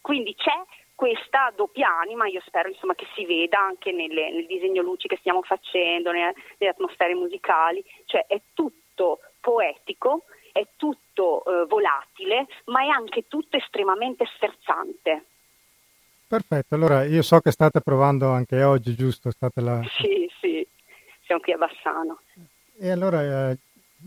Quindi 0.00 0.34
c'è 0.34 0.60
questa 1.02 1.52
doppia 1.56 1.98
anima 1.98 2.28
io 2.28 2.40
spero 2.46 2.68
insomma, 2.68 2.94
che 2.94 3.06
si 3.16 3.26
veda 3.26 3.58
anche 3.58 3.90
nelle, 3.90 4.30
nel 4.30 4.46
disegno 4.46 4.82
luci 4.82 5.08
che 5.08 5.16
stiamo 5.16 5.42
facendo, 5.42 6.12
nelle, 6.12 6.32
nelle 6.58 6.70
atmosfere 6.70 7.12
musicali, 7.14 7.84
cioè 8.04 8.24
è 8.28 8.40
tutto 8.54 9.18
poetico, 9.40 10.26
è 10.52 10.64
tutto 10.76 11.42
eh, 11.44 11.66
volatile, 11.66 12.46
ma 12.66 12.82
è 12.84 12.86
anche 12.86 13.26
tutto 13.26 13.56
estremamente 13.56 14.26
sferzante. 14.36 15.24
Perfetto, 16.28 16.76
allora 16.76 17.02
io 17.02 17.22
so 17.22 17.40
che 17.40 17.50
state 17.50 17.80
provando 17.80 18.30
anche 18.30 18.62
oggi, 18.62 18.94
giusto? 18.94 19.32
State 19.32 19.60
la... 19.60 19.82
Sì, 19.98 20.30
sì, 20.38 20.64
siamo 21.24 21.40
qui 21.40 21.52
a 21.52 21.56
Bassano. 21.56 22.20
E 22.78 22.90
allora 22.92 23.50
eh, 23.50 23.56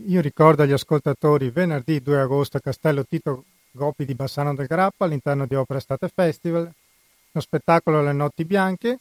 io 0.07 0.21
ricordo 0.21 0.63
agli 0.63 0.71
ascoltatori 0.71 1.49
venerdì 1.49 2.01
2 2.01 2.21
agosto 2.21 2.55
a 2.55 2.61
Castello 2.61 3.03
Tito 3.03 3.43
Gopi 3.71 4.05
di 4.05 4.15
Bassano 4.15 4.55
del 4.55 4.67
Grappa 4.67 5.03
all'interno 5.03 5.45
di 5.45 5.55
Opera 5.55 5.79
Estate 5.79 6.07
Festival, 6.07 6.71
lo 7.35 7.41
spettacolo 7.41 8.01
Le 8.01 8.13
Notti 8.13 8.45
Bianche, 8.45 8.99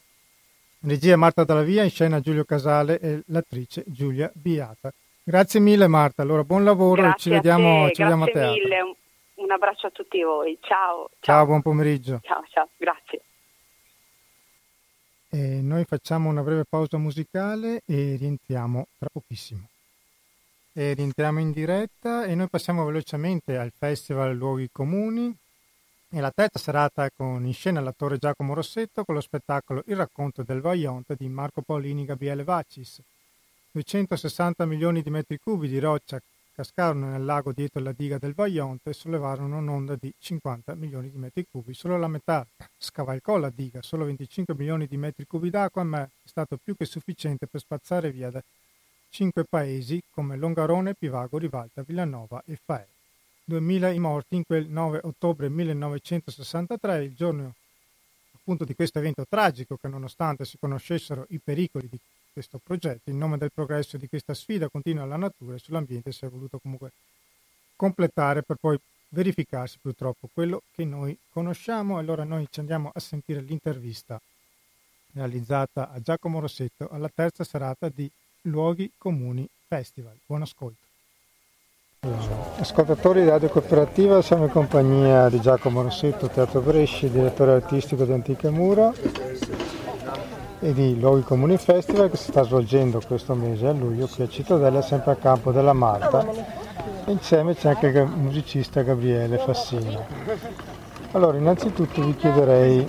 regia 0.81 1.15
Marta 1.15 1.45
Dalla 1.45 1.61
Via, 1.61 1.83
in 1.83 1.89
scena 1.89 2.19
Giulio 2.19 2.43
Casale 2.43 2.99
e 2.99 3.23
l'attrice 3.27 3.85
Giulia 3.87 4.29
Biata. 4.33 4.91
Grazie 5.23 5.61
mille 5.61 5.87
Marta, 5.87 6.21
allora 6.21 6.43
buon 6.43 6.65
lavoro 6.65 7.01
Grazie 7.01 7.15
e 7.15 7.19
ci 7.19 7.29
vediamo, 7.29 7.85
a, 7.85 7.89
ci 7.91 8.01
vediamo 8.01 8.25
a 8.25 8.27
teatro. 8.27 8.51
mille, 8.51 8.81
un, 8.81 8.93
un 9.35 9.51
abbraccio 9.51 9.87
a 9.87 9.89
tutti 9.91 10.21
voi, 10.21 10.57
ciao. 10.61 11.09
Ciao, 11.21 11.35
ciao 11.37 11.45
buon 11.45 11.61
pomeriggio. 11.61 12.19
Ciao, 12.23 12.43
ciao, 12.49 12.67
grazie. 12.75 13.21
E 15.29 15.61
noi 15.61 15.85
facciamo 15.85 16.27
una 16.27 16.41
breve 16.41 16.65
pausa 16.67 16.97
musicale 16.97 17.83
e 17.85 18.17
rientriamo 18.19 18.87
tra 18.99 19.07
pochissimo 19.11 19.69
e 20.73 20.93
rientriamo 20.93 21.39
in 21.39 21.51
diretta 21.51 22.25
e 22.25 22.35
noi 22.35 22.49
passiamo 22.49 22.83
velocemente 22.83 23.55
al 23.55 23.71
Festival 23.73 24.35
Luoghi 24.35 24.67
Comuni 24.73 25.33
e 26.15 26.21
la 26.21 26.31
terza 26.31 26.59
serata 26.59 27.09
con 27.13 27.45
in 27.45 27.53
scena 27.53 27.81
l'attore 27.81 28.17
Giacomo 28.17 28.53
Rossetto 28.53 29.03
con 29.03 29.15
lo 29.15 29.19
spettacolo 29.19 29.83
Il 29.87 29.97
racconto 29.97 30.43
del 30.43 30.61
Vaillant 30.61 31.13
di 31.13 31.27
Marco 31.27 31.61
Paolini 31.61 32.03
e 32.03 32.05
Gabriele 32.05 32.45
Vacis. 32.45 33.01
260 33.71 34.65
milioni 34.65 35.01
di 35.01 35.09
metri 35.09 35.37
cubi 35.37 35.67
di 35.67 35.77
roccia 35.77 36.17
cascarono 36.53 37.09
nel 37.09 37.25
lago 37.25 37.51
dietro 37.51 37.81
la 37.81 37.91
diga 37.91 38.17
del 38.17 38.33
Vaillant 38.33 38.87
e 38.87 38.93
sollevarono 38.93 39.57
un'onda 39.57 39.97
di 39.99 40.09
50 40.17 40.75
milioni 40.75 41.11
di 41.11 41.17
metri 41.17 41.45
cubi. 41.51 41.73
Solo 41.73 41.97
la 41.97 42.07
metà 42.07 42.47
scavalcò 42.77 43.35
la 43.35 43.51
diga, 43.53 43.81
solo 43.81 44.05
25 44.05 44.55
milioni 44.55 44.87
di 44.87 44.95
metri 44.95 45.25
cubi 45.27 45.49
d'acqua, 45.49 45.83
ma 45.83 46.01
è 46.01 46.09
stato 46.23 46.57
più 46.63 46.77
che 46.77 46.85
sufficiente 46.85 47.45
per 47.45 47.59
spazzare 47.59 48.09
via 48.11 48.29
da 48.29 48.41
cinque 49.09 49.43
paesi 49.43 50.01
come 50.11 50.37
Longarone, 50.37 50.93
Pivago, 50.93 51.37
Rivalta, 51.37 51.83
Villanova 51.85 52.41
e 52.45 52.57
Faè. 52.63 52.87
2000 53.45 53.91
i 53.91 53.99
morti 53.99 54.35
in 54.35 54.45
quel 54.45 54.67
9 54.67 55.01
ottobre 55.03 55.49
1963, 55.49 57.03
il 57.03 57.15
giorno 57.15 57.53
appunto 58.35 58.65
di 58.65 58.75
questo 58.75 58.99
evento 58.99 59.25
tragico 59.27 59.77
che 59.77 59.87
nonostante 59.87 60.45
si 60.45 60.57
conoscessero 60.59 61.25
i 61.29 61.39
pericoli 61.43 61.87
di 61.89 61.97
questo 62.33 62.59
progetto, 62.61 63.09
in 63.09 63.17
nome 63.17 63.37
del 63.37 63.51
progresso 63.53 63.97
di 63.97 64.07
questa 64.07 64.33
sfida 64.33 64.67
continua 64.67 65.03
alla 65.03 65.15
natura 65.15 65.55
e 65.55 65.59
sull'ambiente 65.59 66.11
si 66.11 66.25
è 66.25 66.29
voluto 66.29 66.59
comunque 66.59 66.91
completare 67.75 68.43
per 68.43 68.57
poi 68.57 68.77
verificarsi 69.09 69.77
purtroppo 69.81 70.29
quello 70.33 70.63
che 70.73 70.83
noi 70.83 71.17
conosciamo. 71.31 71.97
Allora 71.97 72.23
noi 72.23 72.47
ci 72.49 72.59
andiamo 72.59 72.91
a 72.93 72.99
sentire 72.99 73.41
l'intervista 73.41 74.19
realizzata 75.13 75.91
a 75.91 76.01
Giacomo 76.01 76.39
Rossetto 76.39 76.89
alla 76.89 77.09
terza 77.13 77.43
serata 77.43 77.89
di 77.89 78.09
Luoghi 78.41 78.91
Comuni 78.97 79.47
Festival. 79.67 80.17
Buon 80.25 80.41
ascolto. 80.41 80.84
Ascoltatori 82.59 83.23
di 83.23 83.29
Radio 83.29 83.49
Cooperativa, 83.49 84.21
siamo 84.21 84.43
in 84.43 84.51
compagnia 84.51 85.27
di 85.27 85.41
Giacomo 85.41 85.81
Rossetto, 85.81 86.27
Teatro 86.27 86.61
Bresci, 86.61 87.09
direttore 87.09 87.53
artistico 87.53 88.03
di 88.05 88.11
Antiche 88.11 88.51
Mura 88.51 88.91
e 90.59 90.73
di 90.73 90.99
Luoghi 90.99 91.23
Comuni 91.23 91.57
Festival 91.57 92.11
che 92.11 92.17
si 92.17 92.29
sta 92.29 92.43
svolgendo 92.43 93.01
questo 93.07 93.33
mese 93.33 93.65
a 93.65 93.71
luglio 93.71 94.05
qui 94.05 94.23
a 94.23 94.27
Cittadella, 94.27 94.83
sempre 94.83 95.13
a 95.13 95.15
campo 95.15 95.51
della 95.51 95.73
Marta. 95.73 96.23
E 97.05 97.11
insieme 97.11 97.55
c'è 97.55 97.69
anche 97.69 97.87
il 97.87 98.05
musicista 98.05 98.83
Gabriele 98.83 99.39
Fassino. 99.39 100.05
Allora, 101.13 101.37
innanzitutto 101.37 102.03
vi 102.03 102.15
chiederei 102.15 102.87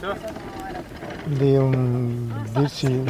di 1.27 1.57
un, 1.57 2.33
dirci 2.53 3.03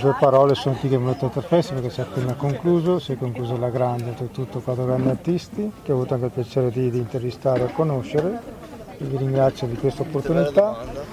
due 0.00 0.16
parole 0.18 0.54
su 0.54 0.68
Antiche 0.68 0.98
Monoteatro 0.98 1.42
Festival 1.42 1.82
che 1.82 1.90
si 1.90 2.00
è 2.00 2.02
appena 2.04 2.34
concluso, 2.34 2.98
si 2.98 3.12
è 3.12 3.18
concluso 3.18 3.56
la 3.58 3.68
grande, 3.68 4.10
oltretutto 4.10 4.60
quattro 4.60 4.86
grandi 4.86 5.08
artisti 5.08 5.70
che 5.82 5.92
ho 5.92 5.96
avuto 5.96 6.14
anche 6.14 6.26
il 6.26 6.32
piacere 6.32 6.70
di, 6.70 6.90
di 6.90 6.98
intervistare 6.98 7.66
e 7.66 7.72
conoscere 7.72 8.58
vi 9.04 9.16
ringrazio 9.16 9.66
di 9.66 9.76
questa 9.76 10.02
opportunità. 10.02 11.08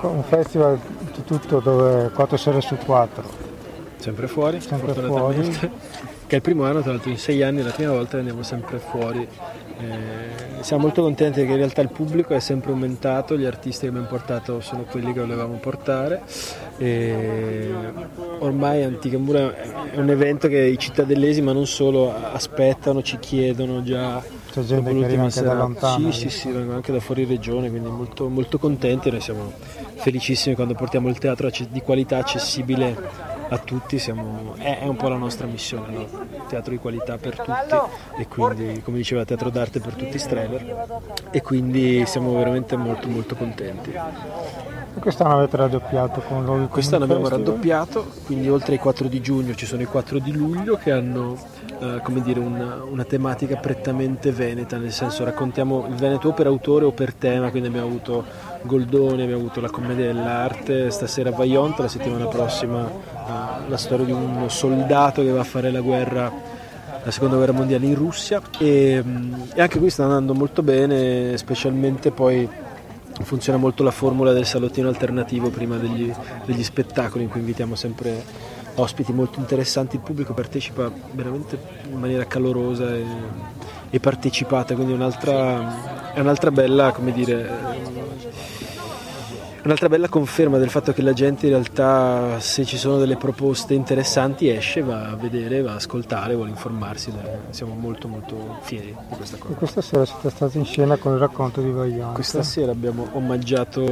Un 0.00 0.22
festival 0.22 0.78
tutto 1.24 1.60
dove 1.60 2.10
4 2.10 2.36
sere 2.36 2.60
su 2.60 2.76
4. 2.76 3.24
Sempre 3.96 4.28
fuori, 4.28 4.60
sempre 4.60 4.92
fuori. 4.92 5.72
Che 6.26 6.32
è 6.32 6.36
il 6.36 6.42
primo 6.42 6.64
anno, 6.64 6.82
tra 6.82 6.90
l'altro 6.90 7.10
in 7.10 7.18
sei 7.18 7.42
anni, 7.42 7.62
la 7.62 7.70
prima 7.70 7.92
volta 7.92 8.18
andiamo 8.18 8.42
sempre 8.42 8.78
fuori 8.78 9.26
eh, 9.78 10.62
siamo 10.62 10.84
molto 10.84 11.02
contenti 11.02 11.44
che 11.44 11.50
in 11.50 11.58
realtà 11.58 11.82
il 11.82 11.90
pubblico 11.90 12.34
è 12.34 12.40
sempre 12.40 12.70
aumentato, 12.70 13.36
gli 13.36 13.44
artisti 13.44 13.82
che 13.82 13.88
abbiamo 13.88 14.06
portato 14.06 14.60
sono 14.60 14.84
quelli 14.84 15.12
che 15.12 15.20
volevamo 15.20 15.56
portare. 15.56 16.22
E 16.78 17.72
ormai 18.38 18.82
Antica 18.82 19.18
Mura 19.18 19.54
è 19.90 19.98
un 19.98 20.08
evento 20.08 20.48
che 20.48 20.58
i 20.58 20.78
cittadellesi, 20.78 21.42
ma 21.42 21.52
non 21.52 21.66
solo, 21.66 22.14
aspettano, 22.14 23.02
ci 23.02 23.18
chiedono 23.18 23.82
già. 23.82 24.22
C'è 24.50 24.62
gente 24.62 24.94
che 24.94 25.04
arriva 25.04 25.24
anche 25.24 25.42
da 25.42 25.52
lontano. 25.52 26.10
Sì, 26.10 26.20
sì, 26.20 26.30
sì, 26.30 26.50
vengono 26.50 26.76
anche 26.76 26.92
da 26.92 27.00
fuori 27.00 27.26
regione, 27.26 27.68
quindi 27.68 27.90
molto, 27.90 28.28
molto 28.28 28.58
contenti. 28.58 29.10
Noi 29.10 29.20
siamo 29.20 29.52
felicissimi 29.96 30.54
quando 30.54 30.72
portiamo 30.72 31.08
il 31.08 31.18
teatro 31.18 31.50
di 31.68 31.82
qualità 31.82 32.16
accessibile 32.16 33.35
a 33.48 33.58
tutti, 33.58 33.98
siamo, 33.98 34.54
è, 34.58 34.80
è, 34.80 34.86
un 34.86 34.96
po' 34.96 35.08
la 35.08 35.16
nostra 35.16 35.46
missione, 35.46 35.92
no? 35.92 36.06
teatro 36.48 36.72
di 36.72 36.78
qualità 36.78 37.16
per 37.16 37.36
tutti 37.36 37.76
e 38.18 38.26
quindi 38.26 38.82
come 38.82 38.98
diceva 38.98 39.24
teatro 39.24 39.50
d'arte 39.50 39.80
per 39.80 39.94
tutti 39.94 40.18
Streller 40.18 41.00
e 41.30 41.42
quindi 41.42 42.04
siamo 42.06 42.36
veramente 42.36 42.76
molto 42.76 43.08
molto 43.08 43.34
contenti. 43.34 43.90
E 43.90 44.98
quest'anno 45.00 45.38
avete 45.38 45.56
raddoppiato 45.56 46.20
con 46.20 46.44
luoghi 46.44 46.66
Quest'anno 46.66 47.04
abbiamo 47.04 47.26
festival. 47.26 47.46
raddoppiato, 47.46 48.06
quindi 48.24 48.48
oltre 48.48 48.72
ai 48.72 48.78
4 48.78 49.08
di 49.08 49.20
giugno 49.20 49.54
ci 49.54 49.66
sono 49.66 49.82
i 49.82 49.86
4 49.86 50.18
di 50.18 50.32
luglio 50.32 50.76
che 50.76 50.90
hanno 50.90 51.36
eh, 51.78 52.00
come 52.02 52.22
dire, 52.22 52.40
una, 52.40 52.82
una, 52.82 53.04
tematica 53.04 53.56
prettamente 53.56 54.32
veneta, 54.32 54.78
nel 54.78 54.92
senso 54.92 55.24
raccontiamo 55.24 55.86
il 55.88 55.94
Veneto 55.94 56.28
o 56.28 56.32
per 56.32 56.46
autore 56.46 56.86
o 56.86 56.92
per 56.92 57.12
tema, 57.12 57.50
quindi 57.50 57.68
abbiamo 57.68 57.86
avuto 57.86 58.24
Goldoni, 58.66 59.22
abbiamo 59.22 59.40
avuto 59.40 59.60
la 59.60 59.70
commedia 59.70 60.06
dell'arte, 60.06 60.90
stasera 60.90 61.30
Vaillant, 61.30 61.78
la 61.78 61.88
settimana 61.88 62.26
prossima 62.26 62.86
eh, 62.86 63.68
la 63.68 63.76
storia 63.76 64.04
di 64.04 64.12
un 64.12 64.44
soldato 64.48 65.22
che 65.22 65.30
va 65.30 65.40
a 65.40 65.44
fare 65.44 65.70
la 65.70 65.80
guerra 65.80 66.54
la 67.06 67.12
seconda 67.12 67.36
guerra 67.36 67.52
mondiale 67.52 67.86
in 67.86 67.94
Russia. 67.94 68.42
E, 68.58 69.02
e 69.54 69.60
anche 69.62 69.78
qui 69.78 69.90
sta 69.90 70.02
andando 70.02 70.34
molto 70.34 70.62
bene, 70.62 71.36
specialmente 71.36 72.10
poi 72.10 72.48
funziona 73.22 73.58
molto 73.58 73.82
la 73.82 73.92
formula 73.92 74.32
del 74.32 74.44
salottino 74.44 74.88
alternativo 74.88 75.48
prima 75.50 75.76
degli, 75.76 76.12
degli 76.44 76.64
spettacoli 76.64 77.24
in 77.24 77.30
cui 77.30 77.40
invitiamo 77.40 77.76
sempre 77.76 78.24
ospiti 78.74 79.12
molto 79.12 79.38
interessanti, 79.38 79.96
il 79.96 80.02
pubblico 80.02 80.34
partecipa 80.34 80.90
veramente 81.12 81.58
in 81.90 81.98
maniera 81.98 82.26
calorosa 82.26 82.92
e, 82.94 83.04
e 83.88 84.00
partecipata, 84.00 84.74
quindi 84.74 84.92
è 84.92 84.96
un'altra, 84.96 86.05
è 86.16 86.20
un'altra 86.20 86.50
bella, 86.50 86.92
come 86.92 87.12
dire, 87.12 87.46
un'altra 89.64 89.90
bella 89.90 90.08
conferma 90.08 90.56
del 90.56 90.70
fatto 90.70 90.94
che 90.94 91.02
la 91.02 91.12
gente 91.12 91.44
in 91.44 91.52
realtà 91.52 92.40
se 92.40 92.64
ci 92.64 92.78
sono 92.78 92.96
delle 92.96 93.16
proposte 93.16 93.74
interessanti 93.74 94.48
esce, 94.48 94.80
va 94.80 95.10
a 95.10 95.14
vedere, 95.14 95.60
va 95.60 95.72
a 95.72 95.74
ascoltare, 95.74 96.34
vuole 96.34 96.48
informarsi, 96.48 97.12
siamo 97.50 97.74
molto 97.74 98.08
molto 98.08 98.56
fieri 98.62 98.96
di 99.10 99.14
questa 99.14 99.36
cosa. 99.36 99.52
E 99.52 99.56
questa 99.56 99.82
sera 99.82 100.06
siete 100.06 100.30
stati 100.30 100.56
in 100.56 100.64
scena 100.64 100.96
con 100.96 101.12
il 101.12 101.18
racconto 101.18 101.60
di 101.60 101.70
Vaillant. 101.70 102.14
Questa 102.14 102.42
sera 102.42 102.72
abbiamo 102.72 103.08
omaggiato 103.12 103.82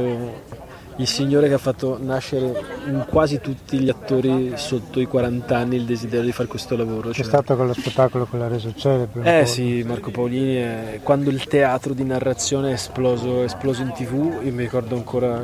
il 0.97 1.07
signore 1.07 1.47
che 1.49 1.55
ha 1.55 1.59
fatto 1.59 1.97
nascere 2.01 2.63
in 2.87 3.05
quasi 3.09 3.41
tutti 3.41 3.77
gli 3.79 3.89
attori 3.89 4.53
sotto 4.55 5.01
i 5.01 5.05
40 5.05 5.57
anni 5.57 5.75
il 5.75 5.83
desiderio 5.83 6.25
di 6.25 6.31
fare 6.31 6.47
questo 6.47 6.77
lavoro. 6.77 7.09
C'è 7.09 7.15
cioè... 7.15 7.25
stato 7.25 7.55
quello 7.55 7.73
spettacolo 7.73 8.25
che 8.29 8.37
l'ha 8.37 8.47
reso 8.47 8.73
celebre. 8.75 9.41
Eh 9.41 9.45
sì, 9.45 9.83
Marco 9.85 10.11
Paolini, 10.11 10.55
è... 10.55 10.99
quando 11.03 11.29
il 11.29 11.43
teatro 11.45 11.93
di 11.93 12.03
narrazione 12.05 12.69
è 12.69 12.73
esploso, 12.73 13.41
è 13.41 13.43
esploso 13.43 13.81
in 13.81 13.91
tv, 13.91 14.43
io 14.43 14.53
mi 14.53 14.63
ricordo 14.63 14.95
ancora 14.95 15.43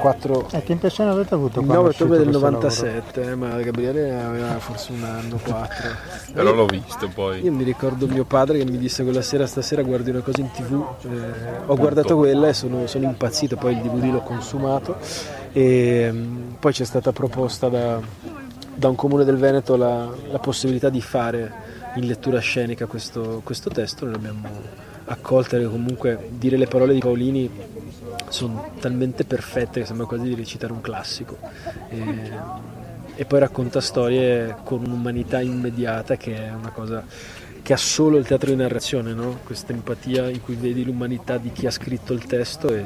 4... 0.00 0.48
E 0.50 0.62
che 0.64 0.72
impressione 0.72 1.10
avete 1.10 1.34
avuto? 1.34 1.60
Il 1.60 1.66
9 1.66 1.88
ottobre 1.90 2.18
del 2.18 2.28
97, 2.28 3.22
eh, 3.22 3.34
ma 3.36 3.60
Gabriele 3.60 4.20
aveva 4.20 4.58
forse 4.58 4.90
un 4.90 5.04
anno, 5.04 5.38
4. 5.40 5.88
Però 6.32 6.52
l'ho 6.52 6.66
visto 6.66 7.08
poi. 7.14 7.42
Io 7.42 7.52
mi 7.52 7.62
ricordo 7.62 8.08
mio 8.08 8.24
padre 8.24 8.58
che 8.58 8.64
mi 8.64 8.78
disse 8.78 9.04
quella 9.04 9.22
sera, 9.22 9.46
stasera 9.46 9.82
guardi 9.82 10.10
una 10.10 10.20
cosa 10.20 10.40
in 10.40 10.50
tv, 10.50 10.84
eh, 11.02 11.66
ho 11.66 11.76
guardato 11.76 12.16
quella 12.16 12.48
e 12.48 12.54
sono, 12.54 12.88
sono 12.88 13.04
impazzito, 13.04 13.56
poi 13.56 13.74
il 13.74 13.80
DVD 13.80 14.12
l'ho 14.12 14.22
consumato 14.22 14.79
e 15.52 16.08
mm, 16.12 16.52
poi 16.60 16.72
c'è 16.72 16.84
stata 16.84 17.12
proposta 17.12 17.68
da, 17.68 18.00
da 18.74 18.88
un 18.88 18.94
comune 18.94 19.24
del 19.24 19.36
Veneto 19.36 19.76
la, 19.76 20.08
la, 20.30 20.38
possibilità 20.38 20.88
di 20.88 21.00
fare 21.00 21.52
in 21.96 22.06
lettura 22.06 22.38
scenica 22.38 22.86
questo, 22.86 23.40
questo 23.44 23.70
testo, 23.70 24.04
noi 24.04 24.14
l'abbiamo 24.14 24.48
accolta 25.06 25.56
e 25.56 25.64
comunque 25.64 26.28
dire 26.30 26.56
le 26.56 26.66
parole 26.66 26.94
di 26.94 27.00
Paolini 27.00 27.50
sono 28.28 28.70
talmente 28.78 29.24
perfette 29.24 29.80
che 29.80 29.86
sembra 29.86 30.06
quasi 30.06 30.24
di 30.24 30.34
recitare 30.34 30.72
un 30.72 30.80
classico. 30.80 31.36
E, 31.88 32.68
e 33.16 33.24
poi 33.24 33.40
racconta 33.40 33.80
storie 33.80 34.56
con 34.64 34.84
un'umanità 34.84 35.40
immediata 35.40 36.16
che 36.16 36.46
è 36.46 36.52
una 36.52 36.70
cosa 36.70 37.04
che 37.70 37.76
ha 37.76 37.78
solo 37.78 38.16
il 38.16 38.26
teatro 38.26 38.50
di 38.50 38.56
narrazione, 38.56 39.12
no? 39.12 39.38
questa 39.44 39.72
empatia 39.72 40.28
in 40.28 40.42
cui 40.42 40.56
vedi 40.56 40.84
l'umanità 40.84 41.36
di 41.36 41.52
chi 41.52 41.66
ha 41.66 41.70
scritto 41.70 42.12
il 42.12 42.24
testo 42.24 42.66
e 42.74 42.82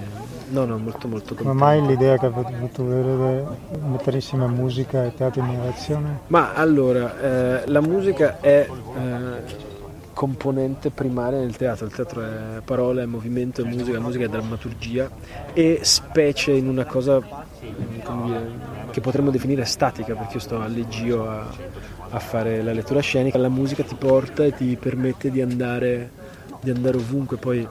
no, 0.50 0.66
no, 0.66 0.76
molto 0.76 1.08
molto 1.08 1.34
contento. 1.34 1.54
Ma 1.54 1.54
mai 1.54 1.86
l'idea 1.86 2.18
che 2.18 2.26
avete 2.26 2.52
avuto 2.52 2.82
avere 2.82 3.44
mettere 3.82 4.16
insieme 4.16 4.46
musica 4.46 5.06
e 5.06 5.14
teatro 5.14 5.40
di 5.40 5.56
narrazione? 5.56 6.18
Ma 6.26 6.52
allora, 6.52 7.18
eh, 7.18 7.62
la 7.70 7.80
musica 7.80 8.40
è 8.40 8.68
eh, 8.68 9.72
componente 10.12 10.90
primaria 10.90 11.38
nel 11.38 11.56
teatro, 11.56 11.86
il 11.86 11.92
teatro 11.94 12.20
è 12.20 12.60
parola, 12.62 13.00
è 13.00 13.06
movimento, 13.06 13.62
è 13.62 13.64
musica, 13.64 13.92
la 13.92 14.04
musica 14.04 14.26
è 14.26 14.28
drammaturgia 14.28 15.10
e 15.54 15.78
specie 15.80 16.52
in 16.52 16.68
una 16.68 16.84
cosa 16.84 17.22
dire, 17.22 18.50
che 18.94 19.00
potremmo 19.00 19.32
definire 19.32 19.64
statica, 19.64 20.14
perché 20.14 20.34
io 20.34 20.38
sto 20.38 20.60
a 20.60 20.68
leggio 20.68 21.28
a, 21.28 21.44
a, 22.10 22.18
fare 22.20 22.62
la 22.62 22.72
lettura 22.72 23.00
scenica, 23.00 23.36
la 23.38 23.48
musica 23.48 23.82
ti 23.82 23.96
porta 23.96 24.44
e 24.44 24.54
ti 24.54 24.76
permette 24.80 25.32
di 25.32 25.42
andare, 25.42 26.10
di 26.60 26.70
andare 26.70 26.96
ovunque, 26.96 27.36
poi 27.36 27.66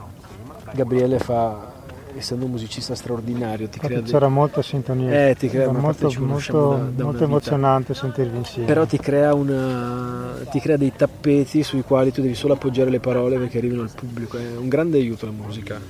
Gabriele 0.74 1.18
fa 1.18 1.72
essendo 2.14 2.44
un 2.44 2.52
musicista 2.52 2.94
straordinario 2.94 3.68
ti 3.68 3.80
crea 3.80 4.02
c'era 4.02 4.26
dei... 4.26 4.34
molta 4.34 4.60
sintonia. 4.60 5.28
Eh, 5.30 5.34
ti 5.34 5.48
crea, 5.48 5.72
molto, 5.72 6.12
molto, 6.18 6.68
da, 6.68 6.76
da 6.94 7.04
molto 7.04 7.24
emozionante 7.24 7.94
sentirvi 7.94 8.36
insieme. 8.36 8.68
Però 8.68 8.84
ti 8.84 8.98
crea, 8.98 9.32
una, 9.32 10.34
ti 10.50 10.60
crea 10.60 10.76
dei 10.76 10.92
tappeti 10.94 11.62
sui 11.62 11.80
quali 11.80 12.12
tu 12.12 12.20
devi 12.20 12.34
solo 12.34 12.52
appoggiare 12.52 12.90
le 12.90 13.00
parole 13.00 13.38
perché 13.38 13.56
arrivino 13.56 13.80
al 13.80 13.90
pubblico. 13.94 14.36
È 14.36 14.56
un 14.58 14.68
grande 14.68 14.98
aiuto 14.98 15.24
la 15.24 15.32
musica. 15.32 15.80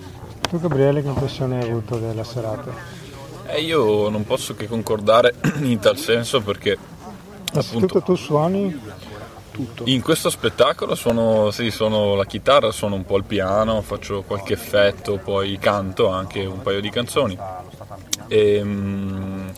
Tu 0.48 0.60
Gabriele 0.60 1.02
che 1.02 1.08
impressione 1.08 1.60
hai 1.60 1.70
avuto 1.70 1.98
della 1.98 2.22
serata? 2.22 3.02
Eh, 3.54 3.61
io 3.61 4.08
non 4.08 4.25
posso 4.25 4.56
che 4.56 4.66
concordare 4.66 5.34
in 5.62 5.78
tal 5.78 5.96
senso 5.96 6.40
perché 6.40 6.76
appunto 7.52 8.02
tu 8.02 8.16
suoni 8.16 8.80
tutto. 9.52 9.84
In 9.87 10.02
questo 10.02 10.28
spettacolo 10.28 10.96
suono, 10.96 11.52
sì, 11.52 11.70
suono 11.70 12.16
la 12.16 12.26
chitarra, 12.26 12.73
suono 12.73 12.96
un 12.96 13.04
po' 13.04 13.16
il 13.16 13.23
piano, 13.23 13.80
faccio 13.82 14.23
qualche 14.23 14.54
effetto, 14.54 15.20
poi 15.23 15.56
canto 15.61 16.08
anche 16.08 16.44
un 16.44 16.62
paio 16.62 16.80
di 16.80 16.90
canzoni. 16.90 17.38
E, 18.26 18.54
ehm, 18.56 19.52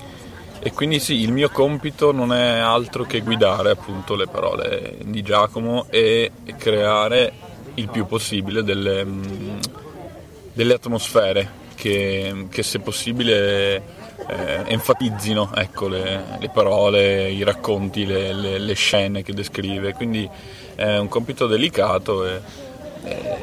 e 0.59 0.73
quindi 0.73 1.01
sì, 1.01 1.21
il 1.21 1.33
mio 1.33 1.49
compito 1.49 2.13
non 2.13 2.35
è 2.35 2.59
altro 2.59 3.05
che 3.05 3.21
guidare 3.21 3.71
appunto 3.71 4.15
le 4.15 4.27
parole 4.27 4.99
di 5.05 5.23
Giacomo 5.23 5.87
e 5.89 6.33
creare 6.59 7.33
il 7.75 7.89
più 7.89 8.05
possibile 8.05 8.63
delle, 8.63 9.03
mm, 9.07 9.59
delle 10.53 10.75
atmosfere 10.75 11.65
che, 11.87 12.47
che 12.51 12.63
se 12.65 12.81
possibile 12.81 13.77
eh, 14.27 14.65
enfatizzino 14.67 15.55
ecco, 15.55 15.87
le, 15.87 16.21
le, 16.41 16.51
parole, 16.53 17.31
i 17.31 17.45
racconti, 17.45 18.05
le, 18.05 18.33
le, 18.33 18.59
le, 18.59 18.75
scene 18.75 19.23
che 19.23 19.33
descrive, 19.33 19.93
quindi 19.93 20.29
è 20.75 20.97
un 20.97 21.07
compito 21.07 21.47
delicato 21.47 22.27
e, 22.27 22.41
e, 23.05 23.37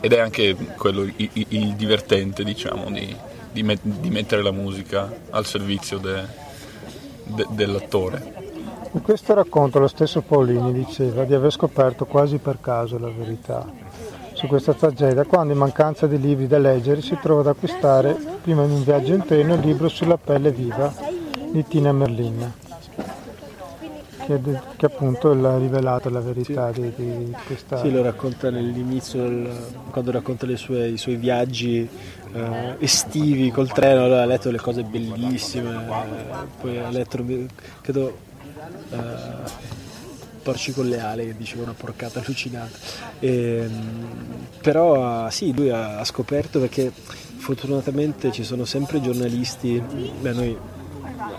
ed 0.00 0.12
è 0.12 0.18
anche 0.18 0.54
quello 0.76 1.02
il, 1.02 1.30
il 1.32 1.74
divertente 1.74 2.44
diciamo, 2.44 2.90
di, 2.90 3.16
di, 3.50 3.62
met, 3.62 3.80
di, 3.82 4.10
mettere 4.10 4.42
la 4.42 4.52
musica 4.52 5.10
al 5.30 5.46
servizio 5.46 5.96
de, 5.96 6.24
de, 7.24 7.46
dell'attore. 7.50 8.34
In 8.92 9.02
questo 9.02 9.32
racconto 9.32 9.78
lo 9.78 9.88
stesso 9.88 10.20
Paolini 10.20 10.72
diceva 10.72 11.24
di 11.24 11.32
aver 11.32 11.52
scoperto 11.52 12.04
quasi 12.04 12.36
per 12.36 12.58
caso 12.60 12.98
la 12.98 13.10
verità 13.10 13.85
su 14.36 14.46
questa 14.48 14.74
tragedia 14.74 15.24
quando 15.24 15.54
in 15.54 15.58
mancanza 15.58 16.06
di 16.06 16.20
libri 16.20 16.46
da 16.46 16.58
leggere 16.58 17.00
si 17.00 17.16
trova 17.22 17.40
ad 17.40 17.46
acquistare 17.46 18.14
prima 18.42 18.66
di 18.66 18.72
un 18.72 18.84
viaggio 18.84 19.14
in 19.14 19.24
treno 19.24 19.54
il 19.54 19.60
libro 19.60 19.88
sulla 19.88 20.18
pelle 20.18 20.50
viva 20.50 20.92
di 21.50 21.64
Tina 21.66 21.90
Merlin 21.90 22.52
che, 24.26 24.40
che 24.76 24.86
appunto 24.86 25.30
ha 25.30 25.56
rivelato 25.56 26.10
la 26.10 26.20
verità 26.20 26.70
sì. 26.74 26.80
di, 26.82 26.92
di, 26.96 27.36
questa 27.46 27.80
sì 27.80 27.90
lo 27.90 28.02
racconta 28.02 28.50
nell'inizio 28.50 29.22
del, 29.22 29.50
quando 29.90 30.10
racconta 30.10 30.46
sue, 30.56 30.88
i 30.88 30.98
suoi 30.98 31.16
viaggi 31.16 31.88
eh, 32.32 32.76
estivi 32.78 33.50
col 33.50 33.72
treno 33.72 34.04
allora, 34.04 34.22
ha 34.22 34.26
letto 34.26 34.50
le 34.50 34.58
cose 34.58 34.82
bellissime 34.82 35.70
eh, 35.70 36.46
poi 36.60 36.78
ha 36.78 36.90
letto 36.90 37.24
credo 37.80 38.18
eh, 38.90 39.64
Porci 40.46 40.72
con 40.72 40.86
le 40.86 41.00
ali, 41.00 41.26
che 41.26 41.36
diceva 41.36 41.64
una 41.64 41.74
porcata 41.76 42.20
allucinante. 42.20 42.78
E, 43.18 43.28
ehm, 43.28 44.46
però 44.62 45.28
sì, 45.28 45.52
lui 45.52 45.70
ha, 45.70 45.98
ha, 45.98 46.04
scoperto 46.04 46.60
perché 46.60 46.92
fortunatamente 47.36 48.30
ci 48.30 48.44
sono 48.44 48.64
sempre 48.64 49.00
giornalisti, 49.00 49.82
beh 50.20 50.32
noi 50.32 50.56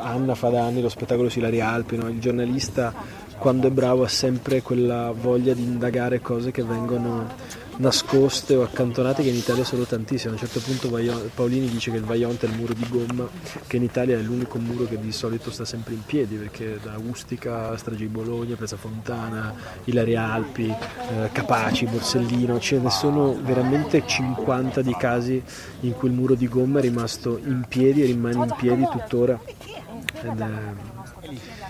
Anna 0.01 0.35
fa 0.35 0.49
da 0.49 0.65
anni 0.65 0.81
lo 0.81 0.89
spettacolo 0.89 1.29
sui 1.29 1.41
Lari 1.41 1.61
Alpi, 1.61 1.95
no? 1.95 2.09
il 2.09 2.19
giornalista 2.19 2.93
quando 3.37 3.67
è 3.67 3.71
bravo 3.71 4.03
ha 4.03 4.09
sempre 4.09 4.61
quella 4.61 5.11
voglia 5.11 5.53
di 5.53 5.63
indagare 5.63 6.19
cose 6.19 6.51
che 6.51 6.63
vengono 6.63 7.27
nascoste 7.77 8.55
o 8.55 8.63
accantonate 8.63 9.23
che 9.23 9.29
in 9.29 9.35
Italia 9.35 9.63
sono 9.63 9.83
tantissime. 9.83 10.31
A 10.31 10.33
un 10.33 10.39
certo 10.39 10.59
punto 10.59 10.89
Paolini 11.33 11.67
dice 11.69 11.91
che 11.91 11.97
il 11.97 12.03
Vaionte 12.03 12.45
è 12.45 12.49
il 12.49 12.55
muro 12.55 12.73
di 12.73 12.85
gomma, 12.89 13.27
che 13.65 13.77
in 13.77 13.83
Italia 13.83 14.17
è 14.17 14.21
l'unico 14.21 14.57
muro 14.57 14.85
che 14.85 14.99
di 14.99 15.11
solito 15.11 15.51
sta 15.51 15.65
sempre 15.65 15.93
in 15.93 16.03
piedi, 16.05 16.35
perché 16.35 16.79
da 16.81 16.97
Ustica, 16.97 17.75
Strage 17.77 18.05
di 18.05 18.07
Bologna, 18.07 18.55
Piazza 18.55 18.77
Fontana, 18.77 19.53
Ilaria 19.85 20.31
Alpi, 20.31 20.67
eh, 20.67 21.29
Capaci, 21.31 21.85
Borsellino, 21.85 22.59
ce 22.59 22.79
ne 22.79 22.89
sono 22.89 23.37
veramente 23.41 24.05
50 24.05 24.81
di 24.81 24.95
casi 24.97 25.41
in 25.81 25.93
cui 25.93 26.09
il 26.09 26.15
muro 26.15 26.35
di 26.35 26.47
gomma 26.47 26.79
è 26.79 26.81
rimasto 26.81 27.37
in 27.37 27.65
piedi 27.67 28.03
e 28.03 28.05
rimane 28.05 28.35
in 28.35 28.55
piedi 28.57 28.87
tuttora. 28.91 29.39
Ed, 30.21 30.39
eh, 30.39 31.65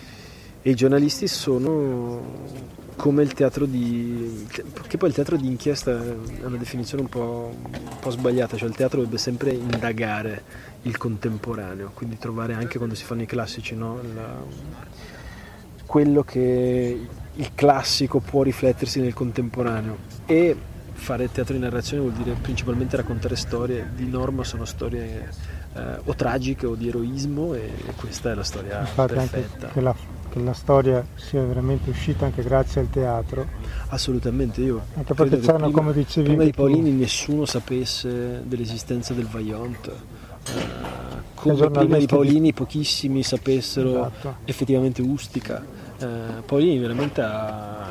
e 0.62 0.72
i 0.72 0.76
giornalisti 0.76 1.28
sono 1.28 2.76
come 2.98 3.22
il 3.22 3.34
teatro 3.34 3.66
di... 3.66 4.48
che 4.88 4.98
poi 4.98 5.10
il 5.10 5.16
teatro 5.16 5.38
di 5.38 5.46
inchiesta 5.46 5.92
è 5.92 6.44
una 6.44 6.58
definizione 6.58 7.04
un 7.04 7.10
po', 7.10 7.54
un 7.54 8.00
po', 8.00 8.10
sbagliata, 8.10 8.58
cioè 8.58 8.68
il 8.68 8.76
teatro 8.76 8.98
dovrebbe 8.98 9.20
sempre 9.20 9.52
indagare 9.52 10.44
il 10.82 10.98
contemporaneo, 10.98 11.92
quindi 11.94 12.18
trovare 12.18 12.56
anche 12.56 12.78
quando 12.78 12.96
si 12.96 13.04
fanno 13.04 13.22
i 13.22 13.28
classici 13.28 13.76
no? 13.76 14.02
La... 14.16 14.44
quello 15.86 16.24
che 16.24 17.08
il 17.34 17.52
classico 17.54 18.20
può 18.20 18.42
riflettersi 18.42 19.00
nel 19.00 19.14
contemporaneo 19.14 19.98
e 20.26 20.58
fare 20.94 21.32
teatro 21.32 21.54
di 21.54 21.60
narrazione 21.60 22.02
vuol 22.02 22.16
dire 22.16 22.36
principalmente 22.42 22.98
raccontare 22.98 23.36
storie, 23.36 23.92
di 23.94 24.08
norma 24.08 24.44
sono 24.44 24.66
storie 24.66 25.30
eh, 25.74 26.00
o 26.04 26.16
tragiche 26.16 26.66
o 26.66 26.74
di 26.74 26.88
eroismo 26.88 27.54
e 27.54 27.70
questa 27.96 28.32
è 28.32 28.34
la 28.34 28.44
storia 28.44 28.80
Infatti 28.80 29.14
perfetta. 29.14 29.68
Anche 29.68 29.82
la 29.82 29.96
che 30.30 30.40
la 30.40 30.54
storia 30.54 31.06
sia 31.16 31.44
veramente 31.44 31.90
uscita 31.90 32.26
anche 32.26 32.44
grazie 32.44 32.82
al 32.82 32.90
teatro. 32.90 33.46
Assolutamente, 33.90 34.62
io 34.62 34.82
anche 34.96 35.14
perché 35.14 35.40
c'erano, 35.40 35.66
prima, 35.66 35.80
come 35.82 35.94
dicevi 35.94 36.28
prima 36.28 36.44
di 36.44 36.52
Paolini 36.52 36.92
tu, 36.92 36.98
nessuno 36.98 37.46
sapesse 37.46 38.44
dell'esistenza 38.46 39.14
del 39.14 39.28
Vaillant. 39.28 39.88
Eh, 39.88 40.96
come 41.36 41.70
prima 41.70 41.98
di 41.98 42.06
Paolini 42.06 42.54
pochissimi 42.54 43.24
sapessero 43.24 44.08
esatto. 44.08 44.36
effettivamente 44.46 45.02
Ustica. 45.02 45.64
Eh, 46.00 46.06
Paolini 46.46 46.78
veramente 46.80 47.22
ha, 47.22 47.90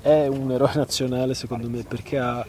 è 0.00 0.26
un 0.26 0.50
eroe 0.50 0.72
nazionale 0.76 1.34
secondo 1.34 1.68
me 1.68 1.82
perché 1.82 2.18
ha, 2.18 2.44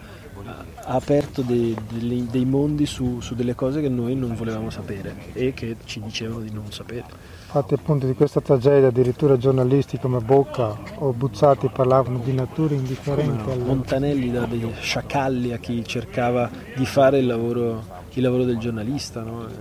ha 0.48 0.94
aperto 0.94 1.42
dei, 1.42 1.76
dei, 1.90 2.28
dei 2.30 2.46
mondi 2.46 2.86
su, 2.86 3.20
su 3.20 3.36
delle 3.36 3.56
cose 3.56 3.82
che 3.82 3.90
noi 3.90 4.16
non 4.16 4.36
volevamo 4.36 4.70
sapere 4.70 5.16
e 5.34 5.54
che 5.54 5.76
ci 5.86 6.00
dicevano 6.02 6.42
di 6.42 6.52
non 6.52 6.72
sapere. 6.72 7.06
Infatti 7.48 7.74
appunto 7.74 8.06
di 8.06 8.14
questa 8.14 8.42
tragedia 8.42 8.88
addirittura 8.88 9.38
giornalisti 9.38 9.98
come 10.00 10.20
Bocca 10.20 10.78
o 10.96 11.14
Buzzati 11.14 11.70
parlavano 11.70 12.20
di 12.20 12.34
nature 12.34 12.76
indifferenti. 12.76 13.50
Alle... 13.50 13.64
Montanelli 13.64 14.32
da 14.32 14.46
dei 14.46 14.70
sciacalli 14.80 15.54
a 15.54 15.58
chi 15.58 15.84
cercava 15.86 16.50
di 16.76 16.86
fare 16.86 17.20
il 17.20 17.26
lavoro, 17.26 17.84
il 18.14 18.22
lavoro 18.22 18.44
del 18.44 18.58
giornalista, 18.58 19.22
no? 19.22 19.48
Eh, 19.48 19.52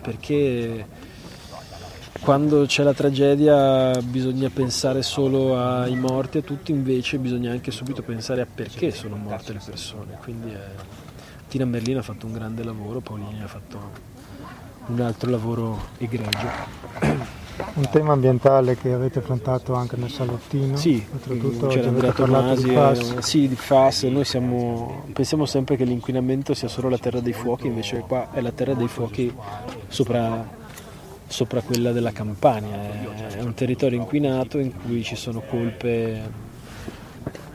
perché 0.00 0.86
quando 2.20 2.66
c'è 2.66 2.82
la 2.82 2.92
tragedia 2.92 3.98
bisogna 4.02 4.50
pensare 4.50 5.02
solo 5.02 5.58
ai 5.58 5.96
morti 5.96 6.38
e 6.38 6.44
tutti 6.44 6.70
invece 6.70 7.18
bisogna 7.18 7.50
anche 7.50 7.70
subito 7.70 8.02
pensare 8.02 8.42
a 8.42 8.46
perché 8.52 8.90
sono 8.90 9.16
morte 9.16 9.54
le 9.54 9.60
persone. 9.64 10.18
Quindi 10.22 10.52
eh, 10.52 10.58
Tina 11.48 11.64
Merlino 11.64 12.00
ha 12.00 12.02
fatto 12.02 12.26
un 12.26 12.32
grande 12.32 12.62
lavoro, 12.62 13.00
Paolini 13.00 13.42
ha 13.42 13.48
fatto 13.48 13.78
un 14.86 15.00
altro 15.00 15.30
lavoro 15.30 15.78
egregio. 15.98 16.48
Un 17.74 17.88
tema 17.90 18.14
ambientale 18.14 18.74
che 18.74 18.90
avete 18.90 19.18
affrontato 19.18 19.74
anche 19.74 19.94
nel 19.96 20.10
salottino? 20.10 20.76
Sì, 20.76 21.04
c'era 21.68 21.88
Andrea 21.88 22.12
Tomasi, 22.12 22.62
di 22.62 22.70
FAS. 22.70 23.14
Eh, 23.18 23.22
sì, 23.22 23.48
di 23.48 23.54
FAS, 23.54 24.02
noi 24.04 24.24
siamo, 24.24 25.04
pensiamo 25.12 25.44
sempre 25.44 25.76
che 25.76 25.84
l'inquinamento 25.84 26.54
sia 26.54 26.68
solo 26.68 26.88
la 26.88 26.96
terra 26.96 27.20
dei 27.20 27.34
fuochi, 27.34 27.66
invece 27.66 27.98
qua 27.98 28.30
è 28.32 28.40
la 28.40 28.52
terra 28.52 28.72
dei 28.72 28.88
fuochi 28.88 29.30
sopra, 29.88 30.42
sopra 31.30 31.60
quella 31.62 31.92
della 31.92 32.10
Campania, 32.10 33.28
è 33.28 33.40
un 33.40 33.54
territorio 33.54 33.98
inquinato 33.98 34.58
in 34.58 34.72
cui 34.72 35.04
ci 35.04 35.14
sono 35.14 35.40
colpe 35.40 36.48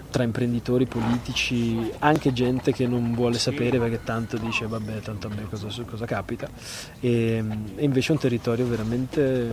tra 0.10 0.24
imprenditori, 0.24 0.86
politici, 0.86 1.92
anche 2.00 2.32
gente 2.32 2.72
che 2.72 2.88
non 2.88 3.14
vuole 3.14 3.38
sapere 3.38 3.78
perché 3.78 4.02
tanto 4.02 4.38
dice 4.38 4.66
vabbè 4.66 5.02
tanto 5.02 5.28
a 5.28 5.30
me 5.30 5.46
cosa, 5.50 5.68
cosa 5.84 6.06
capita. 6.06 6.48
E, 7.02 7.44
e, 7.76 7.84
invece 7.84 8.10
è 8.10 8.16
un 8.16 8.22
territorio 8.22 8.66
veramente 8.66 9.52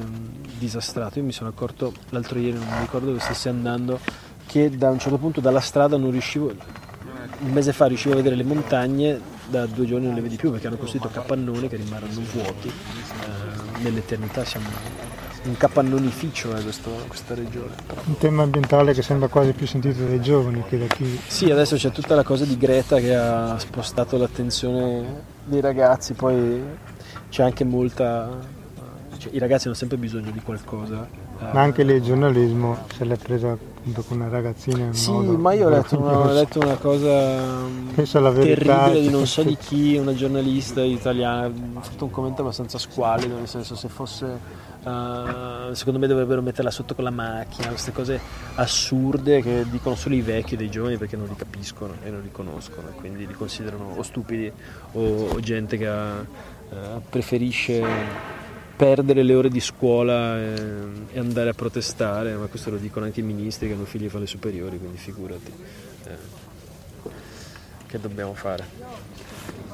disastrato, 0.59 1.19
io 1.19 1.25
mi 1.25 1.33
sono 1.33 1.51
accorto 1.51 1.93
l'altro 2.11 2.39
ieri, 2.39 2.57
non 2.59 2.69
mi 2.69 2.79
ricordo 2.79 3.07
dove 3.07 3.19
stessi 3.19 3.49
andando 3.49 3.99
che 4.47 4.71
da 4.71 4.89
un 4.91 5.01
certo 5.01 5.19
punto 5.19 5.41
dalla 5.41 5.59
strada 5.59 5.97
non 5.97 6.13
riuscivo, 6.13 6.55
un 7.41 7.51
mese 7.51 7.73
fa 7.73 7.87
riuscivo 7.87 8.15
a 8.15 8.19
vedere 8.19 8.37
le 8.37 8.45
montagne, 8.45 9.21
da 9.49 9.67
due 9.67 9.85
giorni 9.85 10.07
non 10.07 10.15
le 10.15 10.21
vedi 10.21 10.37
più 10.37 10.53
perché 10.53 10.69
hanno 10.69 10.77
costruito 10.77 11.09
capannoni 11.09 11.67
che 11.67 11.75
rimarranno 11.75 12.21
vuoti, 12.33 12.69
eh, 12.69 13.42
nell'eternità 13.83 14.45
siamo 14.45 14.69
un 15.45 15.57
capannonificio 15.57 16.57
eh, 16.57 16.63
questo, 16.63 16.91
questa 17.07 17.35
regione. 17.35 17.75
Un 18.05 18.17
tema 18.19 18.43
ambientale 18.45 18.95
che 18.95 19.03
sembra 19.03 19.29
quasi 19.29 19.53
più 19.53 19.67
sentito 19.67 20.05
dai 20.05 20.21
giovani 20.21 20.63
che 20.69 20.79
da 20.79 20.87
chi... 20.87 21.21
Sì, 21.27 21.51
adesso 21.51 21.77
c'è 21.77 21.91
tutta 21.91 22.15
la 22.15 22.23
cosa 22.23 22.45
di 22.45 22.57
Greta 22.57 22.99
che 23.01 23.15
ha 23.15 23.59
spostato 23.59 24.17
l'attenzione 24.17 25.25
dei 25.45 25.61
ragazzi, 25.61 26.15
poi 26.15 26.63
c'è 27.29 27.43
anche 27.43 27.65
molta... 27.65 28.61
Cioè, 29.19 29.35
I 29.35 29.39
ragazzi 29.39 29.67
hanno 29.67 29.77
sempre 29.77 29.97
bisogno 29.97 30.31
di 30.31 30.41
qualcosa. 30.41 31.09
Ma 31.39 31.61
anche 31.61 31.83
lì 31.83 31.95
il 31.95 32.03
giornalismo 32.03 32.87
se 32.97 33.05
l'è 33.05 33.17
presa 33.17 33.57
appunto 33.83 34.03
con 34.03 34.19
una 34.19 34.29
ragazzina 34.29 34.85
in 34.85 34.95
Sì, 34.95 35.11
modo 35.11 35.37
ma 35.37 35.53
io 35.55 35.67
ho 35.67 35.71
letto 35.71 35.99
una, 35.99 36.19
ho 36.19 36.33
letto 36.33 36.61
una 36.61 36.77
cosa 36.77 37.67
terribile 38.45 39.01
di 39.01 39.11
non 39.11 39.27
so 39.27 39.43
di 39.43 39.57
chi, 39.57 39.97
una 39.97 40.15
giornalista 40.15 40.83
italiana, 40.83 41.47
ha 41.75 41.81
fatto 41.81 42.05
un 42.05 42.11
commento 42.11 42.43
abbastanza 42.43 42.79
squallido, 42.79 43.35
nel 43.35 43.49
senso 43.49 43.75
se 43.75 43.89
fosse... 43.89 44.39
eh, 44.85 45.75
secondo 45.75 45.99
me 45.99 46.07
dovrebbero 46.07 46.43
metterla 46.43 46.71
sotto 46.71 46.95
con 46.95 47.03
la 47.05 47.11
macchina, 47.11 47.69
queste 47.69 47.91
cose 47.93 48.21
assurde 48.55 49.43
che 49.43 49.65
dicono 49.69 49.97
solo 49.97 50.15
i 50.15 50.21
vecchi 50.23 50.57
dei 50.57 50.71
giovani 50.71 50.97
perché 50.97 51.17
non 51.17 51.27
li 51.27 51.35
capiscono 51.37 51.95
e 52.05 52.11
non 52.11 52.21
li 52.23 52.31
conoscono 52.31 52.89
e 52.89 52.93
quindi 52.93 53.27
li 53.27 53.35
considerano 53.35 53.95
o 53.97 54.03
stupidi 54.03 54.51
o, 54.93 55.41
gente 55.41 55.77
che 55.77 55.89
eh, 55.89 57.01
preferisce 57.11 57.83
perdere 58.77 59.23
le 59.23 59.35
ore 59.35 59.49
di 59.49 59.61
scuola 59.61 60.39
e, 60.39 60.53
e 61.13 61.19
andare 61.19 61.51
a 61.51 61.55
protestare, 61.55 62.35
ma 62.35 62.47
questo 62.47 62.71
lo 62.71 62.77
dicono 62.77 63.05
anche 63.07 63.21
i 63.21 63.25
ministri 63.25 63.69
che 63.69 63.75
hanno 63.75 63.85
figli 63.85 64.03
che 64.05 64.09
fanno 64.09 64.23
le 64.23 64.29
superiori, 64.29 64.79
quindi 64.79 64.99
figurati. 64.99 65.53
eh, 66.07 66.41
che 67.87 68.01
dobbiamo 68.01 68.35
fare? 68.35 69.01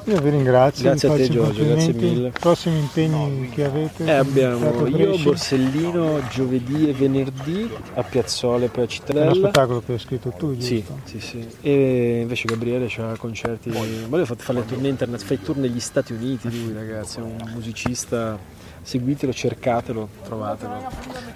Io 0.05 0.19
vi 0.21 0.29
ringrazio, 0.29 0.85
Grazie 0.85 1.09
vi 1.09 1.13
a 1.13 1.17
te, 1.17 1.23
i 1.23 1.29
Giorgio, 1.29 1.65
grazie 1.65 1.93
mille. 1.93 2.31
Prossimi 2.31 2.79
impegni 2.79 3.49
che 3.49 3.65
avete? 3.65 4.05
Eh, 4.05 4.11
abbiamo 4.11 4.87
io? 4.87 5.17
Borsellino, 5.19 6.21
giovedì 6.29 6.89
e 6.89 6.93
venerdì 6.93 7.69
a 7.93 8.03
Piazzole 8.03 8.67
per 8.67 8.75
È 8.75 8.79
uno 8.79 8.87
Cittadella. 8.87 9.33
spettacolo 9.33 9.81
che 9.85 9.93
hai 9.93 9.99
scritto 9.99 10.29
tu, 10.31 10.59
Sì, 10.59 10.77
giusto? 10.77 10.99
sì, 11.03 11.19
sì. 11.19 11.47
E 11.61 12.19
invece 12.21 12.47
Gabriele 12.47 12.89
ha 12.97 13.15
concerti. 13.17 13.69
Ma 13.69 14.17
lui 14.17 14.25
fare 14.25 14.59
le 14.59 14.65
tournée 14.65 14.89
internazionali, 14.89 15.37
fa 15.37 15.43
i 15.43 15.45
tour 15.45 15.57
negli 15.57 15.79
Stati 15.79 16.13
Uniti 16.13 16.49
lui 16.49 16.73
ragazzi, 16.73 17.19
è 17.19 17.21
un 17.21 17.35
musicista. 17.53 18.37
Seguitelo, 18.81 19.31
cercatelo, 19.33 20.09
trovatelo, 20.23 20.87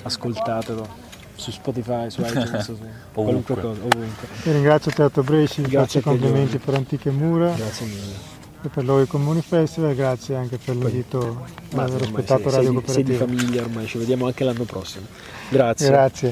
ascoltatelo 0.04 1.02
su 1.36 1.52
Spotify, 1.52 2.10
su 2.10 2.22
iTunes, 2.22 2.60
su 2.64 2.78
qualunque 3.14 3.56
cosa, 3.56 3.82
ovunque. 3.82 4.28
Io 4.46 4.52
ringrazio 4.54 4.92
Teatro 4.92 5.24
Bresci, 5.24 5.62
vi 5.62 5.70
Grazie 5.70 6.02
faccio 6.02 6.16
i 6.16 6.18
complimenti 6.18 6.58
per 6.58 6.74
Antiche 6.76 7.10
Mura 7.12 7.54
Grazie 7.54 7.86
mille. 7.88 8.16
e 8.64 8.70
per 8.70 8.86
Loi 8.86 9.08
Comuni 9.08 9.42
Festival, 9.42 9.94
grazie 9.96 10.36
anche 10.36 10.58
per 10.58 10.76
l'invito 10.76 11.46
ad 11.70 11.74
Ma 11.74 11.84
aver 11.84 12.02
aspettato 12.04 12.50
sei, 12.50 12.66
Radio 12.66 12.72
sei 12.72 12.82
di, 12.82 12.92
sei 12.92 13.04
di 13.04 13.18
Cooperativa. 13.18 13.26
famiglia 13.26 13.62
ormai, 13.64 13.88
ci 13.88 13.98
vediamo 13.98 14.26
anche 14.28 14.44
l'anno 14.44 14.64
prossimo. 14.64 15.06
Grazie. 15.50 15.88
Grazie. 15.88 16.32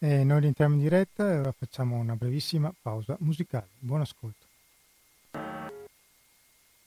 E 0.00 0.22
noi 0.24 0.40
rientriamo 0.40 0.74
in 0.74 0.80
diretta 0.80 1.30
e 1.30 1.38
ora 1.38 1.52
facciamo 1.56 1.96
una 1.96 2.14
brevissima 2.14 2.72
pausa 2.80 3.16
musicale. 3.20 3.68
Buon 3.78 4.00
ascolto. 4.02 4.37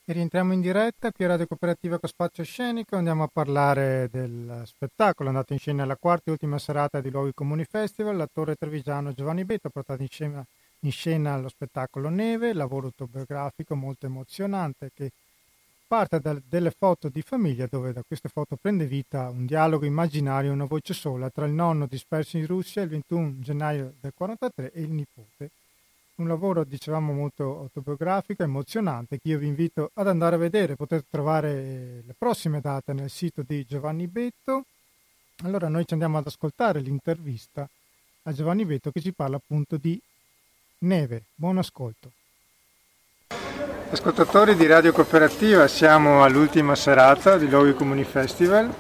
E 0.04 0.14
rientriamo 0.14 0.52
in 0.52 0.62
diretta 0.62 1.12
qui 1.12 1.26
a 1.26 1.28
Radio 1.28 1.46
Cooperativa 1.46 2.00
con 2.00 2.10
Spazio 2.10 2.44
Scenico. 2.44 2.96
Andiamo 2.96 3.22
a 3.22 3.30
parlare 3.32 4.10
del 4.12 4.64
spettacolo 4.66 5.30
andato 5.30 5.54
in 5.54 5.60
scena 5.60 5.84
alla 5.84 5.96
quarta 5.96 6.24
e 6.26 6.32
ultima 6.32 6.58
serata 6.58 7.00
di 7.00 7.12
Luoghi 7.12 7.36
Comuni 7.36 7.66
Festival. 7.66 8.18
L'attore 8.18 8.56
trevigiano 8.56 9.14
Giovanni 9.14 9.46
Betto 9.46 9.68
ha 9.68 9.70
portato 9.70 10.02
in 10.02 10.10
scena, 10.10 10.44
in 10.80 10.92
scena 10.92 11.38
lo 11.38 11.50
spettacolo 11.50 12.10
Neve, 12.10 12.54
lavoro 12.54 12.88
autobiografico 12.88 13.76
molto 13.76 14.08
emozionante 14.08 14.90
che 14.92 15.12
parte 15.86 16.20
da 16.20 16.36
delle 16.50 16.72
foto 16.72 17.08
di 17.08 17.22
famiglia 17.22 17.68
dove 17.70 17.94
da 17.94 18.02
queste 18.02 18.28
foto 18.28 18.58
prende 18.60 18.88
vita 18.88 19.30
un 19.30 19.46
dialogo 19.46 19.86
immaginario, 19.86 20.52
una 20.52 20.66
voce 20.66 20.96
sola 20.96 21.30
tra 21.30 21.46
il 21.46 21.54
nonno 21.54 21.86
disperso 21.86 22.38
in 22.38 22.48
Russia 22.48 22.82
il 22.82 22.90
21 22.90 23.36
gennaio 23.38 23.94
del 24.02 24.14
43 24.16 24.72
e 24.72 24.82
il 24.82 24.90
nipote. 24.90 25.52
Un 26.22 26.28
lavoro, 26.28 26.64
dicevamo, 26.64 27.14
molto 27.14 27.62
autobiografico, 27.62 28.44
emozionante, 28.44 29.18
che 29.20 29.30
io 29.30 29.40
vi 29.40 29.48
invito 29.48 29.90
ad 29.96 30.08
andare 30.08 30.36
a 30.36 30.38
vedere. 30.38 30.76
Potete 30.76 31.06
trovare 31.10 32.04
le 32.06 32.14
prossime 32.16 32.62
date 32.62 32.94
nel 32.94 33.10
sito 33.10 33.42
di 33.42 33.66
Giovanni 33.66 34.06
Betto. 34.06 34.66
Allora 35.44 35.68
noi 35.68 35.84
ci 35.88 35.94
andiamo 35.94 36.20
ad 36.20 36.28
ascoltare 36.28 36.80
l'intervista 36.80 37.68
a 38.22 38.34
Giovanni 38.34 38.66
Betto 38.66 38.92
che 38.92 39.02
ci 39.02 39.14
parla 39.14 39.38
appunto 39.38 39.78
di 39.78 40.00
neve. 40.82 41.24
Buon 41.34 41.58
ascolto. 41.58 42.12
Ascoltatori 43.90 44.56
di 44.56 44.68
Radio 44.68 44.92
Cooperativa, 44.92 45.68
siamo 45.68 46.24
all'ultima 46.24 46.76
serata 46.76 47.40
di 47.40 47.50
Luoghi 47.50 47.74
Comuni 47.74 48.04
Festival, 48.04 48.72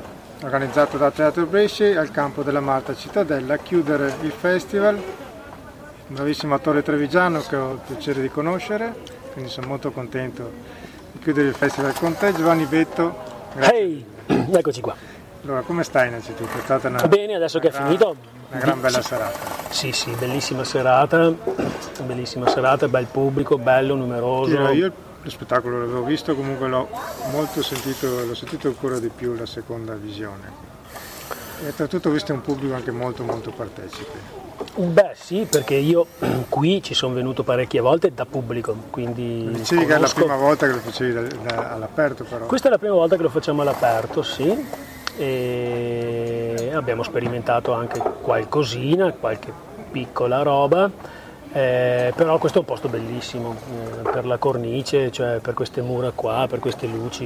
organizzato 0.43 0.99
da 0.99 1.09
Teatro 1.09 1.47
Bresci 1.47 1.85
al 1.85 2.11
campo 2.11 2.43
della 2.43 2.61
Malta 2.61 2.95
Cittadella. 2.95 3.55
A 3.55 3.57
chiudere 3.57 4.13
il 4.21 4.31
festival, 4.31 5.01
bravissimo 6.13 6.53
attore 6.55 6.81
trevigiano 6.83 7.41
che 7.41 7.55
ho 7.55 7.71
il 7.73 7.79
piacere 7.85 8.21
di 8.21 8.29
conoscere, 8.29 8.93
quindi 9.33 9.49
sono 9.49 9.67
molto 9.67 9.91
contento 9.91 10.51
di 11.11 11.19
chiudere 11.19 11.47
il 11.49 11.55
festival 11.55 11.93
con 11.93 12.15
te, 12.15 12.33
Giovanni 12.33 12.65
Betto. 12.65 13.15
Grazie. 13.55 13.75
Ehi, 13.77 14.05
eccoci 14.51 14.81
qua. 14.81 14.95
Allora, 15.43 15.61
come 15.61 15.83
stai 15.83 16.07
innanzitutto? 16.09 16.57
È 16.57 16.61
stata 16.61 16.87
una, 16.87 17.07
Bene, 17.07 17.35
adesso 17.35 17.59
che 17.59 17.69
è 17.69 17.71
gran- 17.71 17.85
finito. 17.85 18.15
una 18.49 18.59
gran 18.59 18.79
bella 18.79 19.01
Sì. 19.01 19.07
serata. 19.07 19.39
Sì, 19.69 19.91
sì, 19.91 20.11
bellissima 20.11 20.63
serata, 20.63 21.33
bellissima 22.03 22.47
serata, 22.47 22.87
bel 22.87 23.05
pubblico, 23.07 23.57
bello, 23.57 23.95
numeroso. 23.95 24.51
Io, 24.51 24.69
io 24.71 24.93
lo 25.21 25.29
spettacolo 25.29 25.79
l'avevo 25.79 26.03
visto, 26.03 26.35
comunque 26.35 26.67
l'ho 26.67 26.89
molto 27.31 27.63
sentito, 27.63 28.23
l'ho 28.25 28.35
sentito 28.35 28.67
ancora 28.67 28.99
di 28.99 29.09
più 29.09 29.33
la 29.35 29.45
seconda 29.45 29.93
visione. 29.95 30.69
E 31.63 31.67
oltretutto 31.67 32.09
ho 32.09 32.11
visto 32.11 32.33
un 32.33 32.41
pubblico 32.41 32.75
anche 32.75 32.91
molto 32.91 33.23
molto 33.23 33.51
partecipe. 33.51 34.40
Beh 34.75 35.11
sì, 35.15 35.47
perché 35.49 35.75
io 35.75 36.05
qui 36.49 36.81
ci 36.81 36.93
sono 36.93 37.13
venuto 37.13 37.43
parecchie 37.43 37.79
volte 37.81 38.13
da 38.13 38.25
pubblico, 38.25 38.75
quindi 38.89 39.49
Dicevi 39.51 39.81
che 39.81 39.87
è 39.87 39.89
la 39.89 39.95
conosco- 39.95 40.19
prima 40.19 40.35
volta 40.35 40.65
che 40.67 40.73
lo 40.73 40.79
facevi 40.79 41.13
da- 41.13 41.21
da- 41.21 41.71
all'aperto 41.73 42.23
però. 42.23 42.45
Questa 42.45 42.67
è 42.67 42.71
la 42.71 42.77
prima 42.77 42.93
volta 42.95 43.15
che 43.15 43.21
lo 43.23 43.29
facciamo 43.29 43.61
all'aperto, 43.61 44.21
sì, 44.21 44.65
e 45.17 46.71
abbiamo 46.73 47.03
sperimentato 47.03 47.73
anche 47.73 48.01
qualcosina, 48.21 49.11
qualche 49.13 49.51
piccola 49.91 50.41
roba, 50.41 50.89
eh, 51.53 52.13
però 52.15 52.37
questo 52.37 52.59
è 52.59 52.61
un 52.61 52.67
posto 52.67 52.87
bellissimo 52.87 53.55
eh, 54.03 54.09
per 54.09 54.25
la 54.25 54.37
cornice, 54.37 55.11
cioè 55.11 55.39
per 55.39 55.53
queste 55.53 55.81
mura 55.81 56.11
qua, 56.15 56.45
per 56.49 56.59
queste 56.59 56.87
luci, 56.87 57.25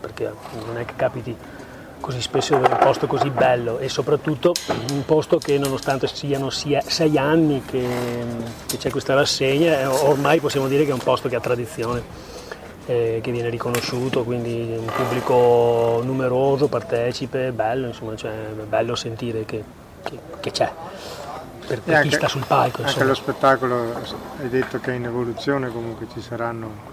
perché 0.00 0.30
non 0.66 0.76
è 0.78 0.84
che 0.84 0.92
capiti 0.96 1.34
così 2.02 2.20
spesso 2.20 2.54
in 2.54 2.60
un 2.60 2.76
posto 2.80 3.06
così 3.06 3.30
bello 3.30 3.78
e 3.78 3.88
soprattutto 3.88 4.52
un 4.90 5.04
posto 5.06 5.38
che 5.38 5.56
nonostante 5.56 6.06
siano 6.08 6.50
sia 6.50 6.82
sei 6.84 7.16
anni 7.16 7.62
che, 7.64 7.86
che 8.66 8.76
c'è 8.76 8.90
questa 8.90 9.14
rassegna, 9.14 9.88
ormai 9.90 10.40
possiamo 10.40 10.66
dire 10.68 10.84
che 10.84 10.90
è 10.90 10.92
un 10.92 10.98
posto 10.98 11.28
che 11.30 11.36
ha 11.36 11.40
tradizione 11.40 12.02
eh, 12.86 13.20
che 13.22 13.30
viene 13.30 13.48
riconosciuto, 13.48 14.24
quindi 14.24 14.74
un 14.76 14.84
pubblico 14.86 16.00
numeroso, 16.04 16.66
partecipe, 16.66 17.52
bello, 17.52 17.86
insomma, 17.86 18.16
cioè, 18.16 18.32
è 18.32 18.62
bello 18.68 18.96
sentire 18.96 19.44
che, 19.44 19.62
che- 20.02 20.18
che 20.40 20.50
c'è 20.50 20.70
per, 21.64 21.80
per 21.80 21.94
E 21.94 22.00
chi 22.00 22.06
anche- 22.06 22.16
sta 22.16 22.26
sul 22.26 22.44
palco. 22.44 22.78
Anche 22.78 22.90
Insomma. 22.90 23.04
lo 23.06 23.14
spettacolo 23.14 23.94
hai 24.40 24.48
detto 24.48 24.80
che 24.80 24.90
è 24.90 24.94
in 24.96 25.04
evoluzione, 25.04 25.70
comunque 25.70 26.08
ci 26.12 26.20
saranno 26.20 26.90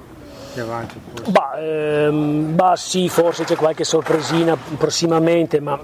più 0.54 0.62
avanti 0.64 1.00
forse. 1.14 1.32
Bah, 1.32 1.60
ehm, 1.60 2.56
bah, 2.56 2.76
sì, 2.76 3.10
forse 3.10 3.44
c'è 3.44 3.56
qualche 3.56 3.84
sorpresina 3.84 4.56
prossimamente, 4.78 5.60
ma 5.60 5.80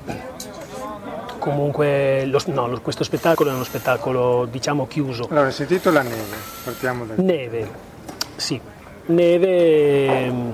comunque 1.40 2.26
lo- 2.26 2.42
no, 2.48 2.80
questo 2.82 3.04
spettacolo 3.04 3.52
è 3.52 3.54
uno 3.54 3.64
spettacolo 3.64 4.46
diciamo 4.50 4.88
chiuso. 4.88 5.28
Allora, 5.30 5.52
si 5.52 5.62
intitola 5.64 6.02
Neve, 6.02 6.36
partiamo 6.64 7.06
da 7.06 7.14
Neve, 7.18 7.70
sì, 8.36 8.60
neve 9.08 10.06
ehm, 10.08 10.54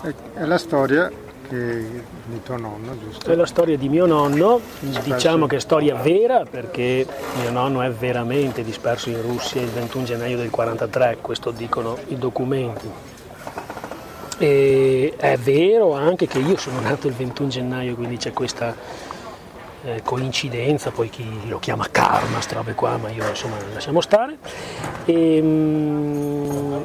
È 0.00 0.14
è 0.34 0.44
la 0.44 0.58
storia 0.58 1.10
che- 1.48 2.02
di 2.26 2.42
tuo 2.42 2.56
nonno, 2.56 2.96
giusto? 2.98 3.30
è 3.30 3.34
la 3.34 3.46
storia 3.46 3.76
di 3.76 3.88
mio 3.88 4.06
nonno, 4.06 4.60
diciamo 4.78 5.46
che 5.46 5.56
è 5.56 5.60
storia 5.60 5.94
vera 5.96 6.44
perché 6.48 7.06
mio 7.40 7.50
nonno 7.50 7.82
è 7.82 7.90
veramente 7.90 8.62
disperso 8.62 9.08
in 9.08 9.20
Russia 9.22 9.60
il 9.60 9.68
21 9.68 10.04
gennaio 10.04 10.36
del 10.36 10.50
43, 10.50 11.18
questo 11.20 11.50
dicono 11.50 11.96
i 12.08 12.16
documenti. 12.18 12.88
E 14.40 15.14
è 15.16 15.36
vero 15.36 15.94
anche 15.94 16.26
che 16.28 16.38
io 16.38 16.56
sono 16.56 16.80
nato 16.80 17.08
il 17.08 17.14
21 17.14 17.48
gennaio, 17.48 17.94
quindi 17.96 18.18
c'è 18.18 18.32
questa 18.32 18.74
eh, 19.84 20.02
coincidenza, 20.02 20.90
poi 20.90 21.08
chi 21.08 21.48
lo 21.48 21.58
chiama 21.58 21.88
karma, 21.90 22.40
sta 22.40 22.56
robe 22.56 22.74
qua, 22.74 22.96
ma 22.98 23.10
io 23.10 23.26
insomma 23.28 23.56
lasciamo 23.72 24.00
stare. 24.00 24.38
E, 25.04 25.40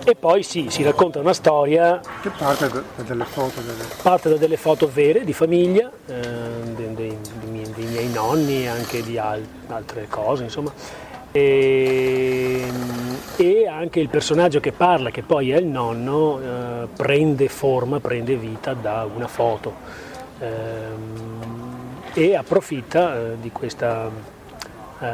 e 0.04 0.16
poi 0.16 0.44
sì, 0.44 0.68
si 0.70 0.84
racconta 0.84 1.20
una 1.20 1.34
storia 1.34 2.00
Che 2.22 2.30
parte 2.30 2.70
da, 2.70 2.84
delle 3.04 3.26
foto 3.26 3.62
delle... 3.62 3.84
parte 4.02 4.30
da 4.30 4.36
delle 4.38 4.58
foto 4.58 4.90
vere 4.92 5.24
di 5.24 5.34
famiglia, 5.34 5.92
eh, 6.06 6.20
dei, 6.76 6.94
dei- 6.94 7.18
dei 7.76 7.86
miei, 7.86 8.10
nonni, 8.10 8.68
anche 8.68 9.02
di 9.04 9.18
al- 9.18 9.46
altre 9.68 10.08
cose, 10.08 10.44
insomma. 10.44 10.72
E, 11.32 12.62
e, 13.38 13.68
anche 13.68 14.00
il 14.00 14.10
personaggio 14.10 14.60
che 14.60 14.72
parla, 14.72 15.10
che 15.10 15.24
poi 15.24 15.52
è 15.52 15.58
il 15.58 15.66
nonno, 15.66 16.40
eh, 16.40 16.88
prende 16.96 17.48
forma, 17.48 18.00
prende 18.00 18.36
vita 18.36 18.74
da 18.74 19.08
una 19.12 19.28
foto 19.28 19.74
eh, 20.40 20.52
e 22.14 22.36
approfitta 22.36 23.16
eh, 23.16 23.38
di 23.42 23.52
questa 23.52 24.10
eh, 25.00 25.08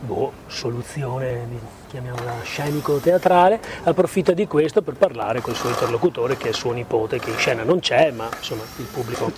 boh, 0.00 0.32
soluzione 0.46 1.46
chiamiamola 1.90 2.36
scenico-teatrale, 2.42 3.60
approfitta 3.82 4.32
di 4.32 4.46
questo 4.46 4.80
per 4.80 4.94
parlare 4.94 5.40
con 5.40 5.52
il 5.52 5.58
suo 5.58 5.70
interlocutore 5.70 6.36
che 6.36 6.50
è 6.50 6.52
suo 6.52 6.70
nipote, 6.70 7.18
che 7.18 7.30
in 7.30 7.36
scena 7.36 7.64
non 7.64 7.80
c'è, 7.80 8.12
ma 8.12 8.28
insomma 8.32 8.62
il 8.76 8.84
pubblico 8.84 9.32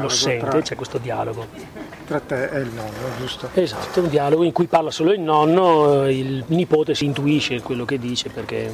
lo 0.00 0.08
sente, 0.08 0.48
tra, 0.48 0.60
c'è 0.60 0.74
questo 0.74 0.98
dialogo. 0.98 1.46
Tra 2.04 2.18
te 2.18 2.48
e 2.48 2.58
il 2.58 2.70
nonno, 2.74 3.16
giusto? 3.16 3.48
Esatto, 3.54 4.00
un 4.00 4.08
dialogo 4.08 4.42
in 4.42 4.50
cui 4.50 4.66
parla 4.66 4.90
solo 4.90 5.12
il 5.12 5.20
nonno, 5.20 6.08
il 6.08 6.42
nipote 6.48 6.96
si 6.96 7.04
intuisce 7.04 7.62
quello 7.62 7.84
che 7.84 7.98
dice 8.00 8.28
perché 8.28 8.72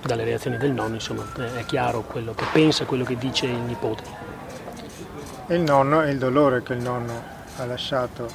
dalle 0.00 0.24
reazioni 0.24 0.56
del 0.56 0.72
nonno 0.72 0.94
insomma 0.94 1.24
è 1.56 1.64
chiaro 1.66 2.00
quello 2.02 2.32
che 2.32 2.44
pensa, 2.50 2.86
quello 2.86 3.04
che 3.04 3.18
dice 3.18 3.44
il 3.44 3.58
nipote. 3.58 4.02
E 5.48 5.54
il 5.56 5.60
nonno 5.60 6.02
e 6.02 6.10
il 6.12 6.18
dolore 6.18 6.62
che 6.62 6.72
il 6.72 6.80
nonno 6.80 7.12
ha 7.58 7.64
lasciato 7.66 8.26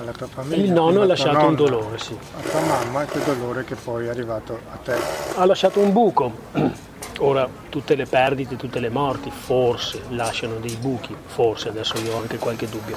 alla 0.00 0.12
tua 0.12 0.26
famiglia. 0.26 0.64
Il 0.64 0.72
nonno 0.72 1.02
ha 1.02 1.06
lasciato 1.06 1.32
nonna, 1.32 1.48
un 1.48 1.54
dolore, 1.54 1.98
sì. 1.98 2.16
A 2.36 2.40
tua 2.40 2.60
mamma 2.60 3.02
e 3.02 3.06
quel 3.06 3.22
dolore 3.24 3.64
che 3.64 3.74
poi 3.76 4.06
è 4.06 4.08
arrivato 4.08 4.58
a 4.70 4.76
te. 4.76 4.96
Ha 5.36 5.44
lasciato 5.44 5.80
un 5.80 5.92
buco. 5.92 6.32
Ora, 7.22 7.46
tutte 7.68 7.94
le 7.94 8.06
perdite, 8.06 8.56
tutte 8.56 8.80
le 8.80 8.88
morti, 8.88 9.30
forse 9.30 10.00
lasciano 10.08 10.54
dei 10.56 10.76
buchi, 10.76 11.14
forse, 11.26 11.68
adesso 11.68 11.98
io 11.98 12.14
ho 12.14 12.20
anche 12.20 12.38
qualche 12.38 12.66
dubbio. 12.66 12.96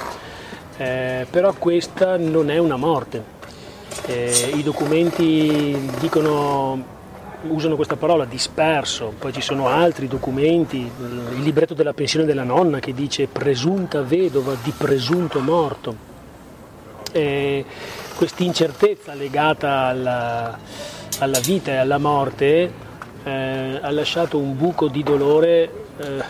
Eh, 0.78 1.28
però 1.30 1.54
questa 1.54 2.18
non 2.18 2.50
è 2.50 2.58
una 2.58 2.78
morte. 2.78 3.42
Eh, 4.06 4.52
I 4.56 4.64
documenti 4.64 5.92
dicono 6.00 6.92
usano 7.46 7.76
questa 7.76 7.98
parola 7.98 8.24
disperso, 8.24 9.14
poi 9.20 9.34
ci 9.34 9.42
sono 9.42 9.68
altri 9.68 10.08
documenti, 10.08 10.78
il 10.78 11.42
libretto 11.42 11.74
della 11.74 11.94
pensione 11.94 12.26
della 12.26 12.44
nonna 12.44 12.80
che 12.80 12.94
dice 12.94 13.28
presunta 13.28 14.02
vedova 14.02 14.56
di 14.64 14.72
presunto 14.72 15.42
morto 15.42 16.12
eh, 17.14 17.64
questa 18.16 18.44
incertezza 18.44 19.14
legata 19.14 19.86
alla, 19.86 20.58
alla, 21.20 21.40
vita 21.40 21.72
e 21.72 21.78
alla 21.78 21.98
morte 21.98 22.72
eh, 23.24 23.80
ha 23.82 23.92
lasciato 23.92 24.38
un 24.38 24.58
buco 24.58 24.88
di 24.88 25.04
dolore 25.04 25.72
eh, 25.98 26.24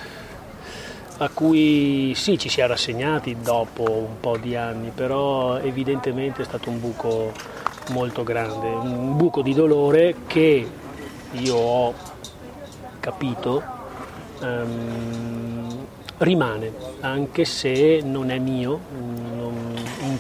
a 1.18 1.30
cui 1.30 2.14
sì 2.16 2.38
ci 2.38 2.50
si 2.50 2.62
è 2.62 2.68
rassegnati 2.68 3.38
dopo 3.42 3.90
un 3.90 4.20
po' 4.20 4.38
di 4.38 4.56
anni, 4.56 4.92
però 4.94 5.58
evidentemente 5.58 6.42
è 6.42 6.46
stato 6.46 6.70
un 6.70 6.80
buco 6.80 7.32
molto 7.92 8.24
grande, 8.24 8.68
un 8.68 9.16
buco 9.16 9.42
di 9.42 9.54
dolore 9.54 10.16
che 10.28 10.68
io 11.32 11.56
ho 11.56 11.94
capito 13.00 13.64
um, 14.42 15.86
rimane, 16.18 16.74
anche 17.02 17.46
se 17.46 18.02
non 18.04 18.30
è 18.32 18.40
mio, 18.40 18.80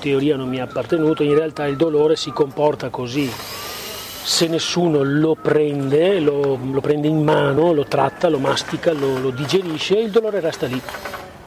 teoria 0.03 0.35
non 0.35 0.49
mi 0.49 0.57
è 0.57 0.59
appartenuto, 0.59 1.23
in 1.23 1.33
realtà 1.33 1.65
il 1.65 1.77
dolore 1.77 2.17
si 2.17 2.31
comporta 2.31 2.89
così. 2.89 3.31
Se 3.31 4.47
nessuno 4.47 5.01
lo 5.01 5.33
prende, 5.41 6.19
lo, 6.19 6.59
lo 6.61 6.81
prende 6.81 7.07
in 7.07 7.23
mano, 7.23 7.71
lo 7.71 7.85
tratta, 7.85 8.27
lo 8.27 8.39
mastica, 8.39 8.91
lo, 8.91 9.17
lo 9.17 9.29
digerisce, 9.29 9.97
il 9.97 10.11
dolore 10.11 10.41
resta 10.41 10.65
lì 10.65 10.81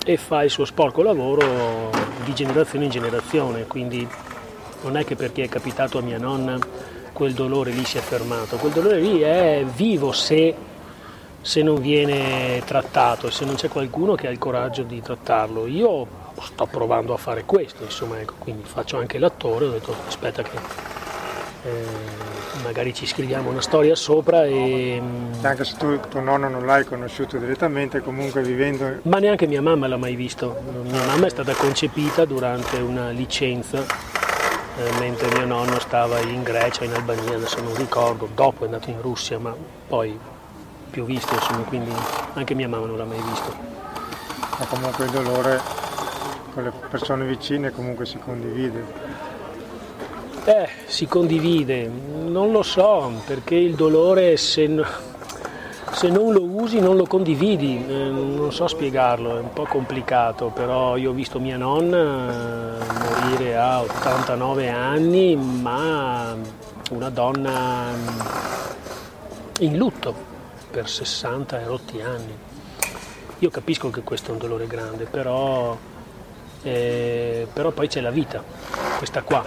e 0.07 0.17
fa 0.17 0.43
il 0.43 0.51
suo 0.51 0.65
sporco 0.65 1.03
lavoro 1.03 1.91
di 2.25 2.33
generazione 2.33 2.87
in 2.87 2.91
generazione. 2.91 3.67
Quindi 3.67 4.09
non 4.85 4.97
è 4.97 5.05
che 5.05 5.17
perché 5.17 5.43
è 5.43 5.49
capitato 5.51 5.99
a 5.99 6.01
mia 6.01 6.19
nonna 6.19 6.59
quel 7.13 7.35
dolore 7.35 7.73
lì 7.73 7.85
si 7.85 7.99
è 7.99 8.01
fermato, 8.01 8.57
quel 8.57 8.73
dolore 8.73 9.01
lì 9.01 9.21
è 9.21 9.65
vivo 9.75 10.13
se, 10.13 10.55
se 11.43 11.63
non 11.63 11.81
viene 11.81 12.63
trattato, 12.65 13.31
se 13.31 13.45
non 13.45 13.55
c'è 13.57 13.69
qualcuno 13.69 14.15
che 14.15 14.29
ha 14.29 14.31
il 14.31 14.39
coraggio 14.39 14.83
di 14.83 15.03
trattarlo. 15.03 15.67
Io 15.67 16.25
sto 16.41 16.67
provando 16.67 17.15
a 17.15 17.17
fare 17.17 17.45
questo, 17.45 17.83
insomma, 17.85 18.21
ecco, 18.21 18.35
quindi 18.39 18.65
faccio 18.65 18.99
anche 18.99 19.19
l'attore, 19.19 19.67
ho 19.67 19.71
detto 19.71 19.95
aspetta 20.07 20.43
che 20.43 20.57
eh, 21.65 21.85
magari 22.63 22.95
ci 22.95 23.07
scriviamo 23.07 23.51
una 23.51 23.61
storia 23.61 23.95
sopra 23.95 24.45
e... 24.45 24.99
Mm, 25.01 25.45
anche 25.45 25.65
se 25.65 25.77
tu 25.77 25.99
tuo 26.09 26.21
nonno 26.21 26.49
non 26.49 26.67
l'hai 26.67 26.85
conosciuto 26.85 27.39
direttamente, 27.39 28.01
comunque 28.01 28.43
vivendo... 28.43 28.99
Ma 29.03 29.19
neanche 29.19 29.47
mia 29.47 29.63
mamma 29.63 29.87
l'ha 29.87 29.97
mai 29.97 30.15
visto, 30.15 30.57
mia 30.83 31.05
mamma 31.05 31.27
è 31.27 31.31
stata 31.31 31.53
concepita 31.55 32.25
durante 32.25 32.79
una 32.79 33.11
licenza 33.11 33.85
eh, 34.79 34.91
mentre 34.99 35.29
mio 35.35 35.47
nonno 35.47 35.79
stava 35.81 36.21
in 36.21 36.43
Grecia, 36.43 36.85
in 36.85 36.93
Albania, 36.93 37.37
adesso 37.37 37.63
non 37.63 37.75
ricordo, 37.75 38.29
dopo 38.35 38.63
è 38.63 38.65
andato 38.67 38.91
in 38.91 39.01
Russia, 39.01 39.39
ma 39.39 39.55
poi 39.87 40.19
più 40.91 41.05
visto, 41.05 41.33
insomma, 41.35 41.63
quindi 41.63 41.93
anche 42.35 42.55
mia 42.55 42.69
mamma 42.69 42.87
non 42.87 42.99
l'ha 42.99 43.05
mai 43.05 43.23
visto. 43.23 43.55
Ma 44.59 44.67
comunque 44.67 45.05
il 45.07 45.11
dolore 45.11 45.61
con 46.57 46.65
le 46.65 46.73
persone 46.89 47.27
vicine 47.27 47.71
comunque 47.71 48.07
si 48.07 48.19
condivide. 48.19 48.85
Eh, 50.47 50.69
si 50.87 51.07
condivide, 51.07 51.87
non 51.87 52.51
lo 52.51 52.63
so, 52.63 53.13
perché 53.27 53.57
il 53.57 53.75
dolore 53.75 54.39
se, 54.39 54.83
se 55.93 56.09
non 56.09 56.33
lo 56.33 56.43
usi 56.43 56.81
non 56.81 56.97
lo 56.97 57.05
condividi, 57.05 57.85
eh, 57.87 57.93
non 58.09 58.51
so 58.53 58.67
spiegarlo, 58.69 59.37
è 59.37 59.41
un 59.41 59.53
po' 59.53 59.67
complicato, 59.67 60.47
però 60.47 60.97
io 60.97 61.11
ho 61.11 61.13
visto 61.13 61.39
mia 61.39 61.59
nonna 61.59 62.79
morire 63.21 63.55
a 63.59 63.83
89 63.83 64.71
anni, 64.71 65.37
ma 65.37 66.35
una 66.93 67.11
donna 67.11 67.93
in 69.59 69.77
lutto 69.77 70.15
per 70.71 70.89
60 70.89 71.61
e 71.61 71.65
rotti 71.67 72.01
anni. 72.01 72.35
Io 73.41 73.51
capisco 73.51 73.91
che 73.91 74.01
questo 74.01 74.31
è 74.31 74.33
un 74.33 74.39
dolore 74.39 74.67
grande, 74.67 75.05
però 75.05 75.77
eh, 76.63 77.47
però 77.53 77.71
poi 77.71 77.89
c'è 77.89 78.01
la 78.01 78.11
vita, 78.11 78.43
questa 78.99 79.23
qua, 79.23 79.45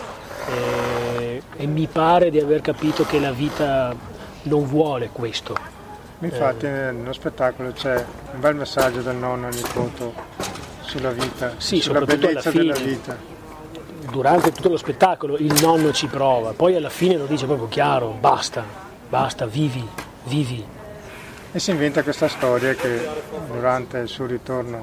eh, 0.47 1.41
e 1.55 1.65
mi 1.65 1.87
pare 1.87 2.29
di 2.29 2.39
aver 2.39 2.61
capito 2.61 3.05
che 3.05 3.19
la 3.19 3.31
vita 3.31 3.95
non 4.43 4.65
vuole 4.65 5.09
questo. 5.11 5.77
Infatti 6.21 6.65
eh. 6.65 6.91
nello 6.91 7.13
spettacolo 7.13 7.71
c'è 7.71 8.03
un 8.33 8.39
bel 8.39 8.55
messaggio 8.55 9.01
del 9.01 9.15
nonno 9.15 9.47
al 9.47 9.53
nipote 9.53 10.11
sulla 10.81 11.11
vita, 11.11 11.53
sì, 11.57 11.79
sulla 11.81 12.01
bellezza 12.01 12.49
fine, 12.49 12.73
della 12.73 12.75
vita. 12.77 13.17
Durante 14.09 14.51
tutto 14.51 14.69
lo 14.69 14.77
spettacolo 14.77 15.37
il 15.37 15.53
nonno 15.61 15.91
ci 15.93 16.07
prova, 16.07 16.53
poi 16.53 16.75
alla 16.75 16.89
fine 16.89 17.15
lo 17.15 17.25
dice 17.25 17.45
proprio 17.45 17.67
chiaro, 17.67 18.09
basta, 18.19 18.63
basta, 19.07 19.45
vivi, 19.45 19.87
vivi. 20.25 20.65
E 21.51 21.59
si 21.59 21.71
inventa 21.71 22.03
questa 22.03 22.27
storia 22.27 22.73
che 22.73 23.07
durante 23.51 23.99
il 23.99 24.07
suo 24.07 24.25
ritorno 24.25 24.81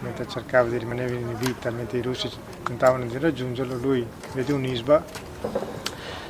mentre 0.00 0.26
cercava 0.28 0.68
di 0.68 0.78
rimanere 0.78 1.14
in 1.14 1.36
vita, 1.38 1.70
mentre 1.70 1.98
i 1.98 2.02
russi 2.02 2.30
tentavano 2.62 3.04
di 3.06 3.18
raggiungerlo, 3.18 3.76
lui 3.76 4.06
vede 4.32 4.52
un'isba. 4.52 5.04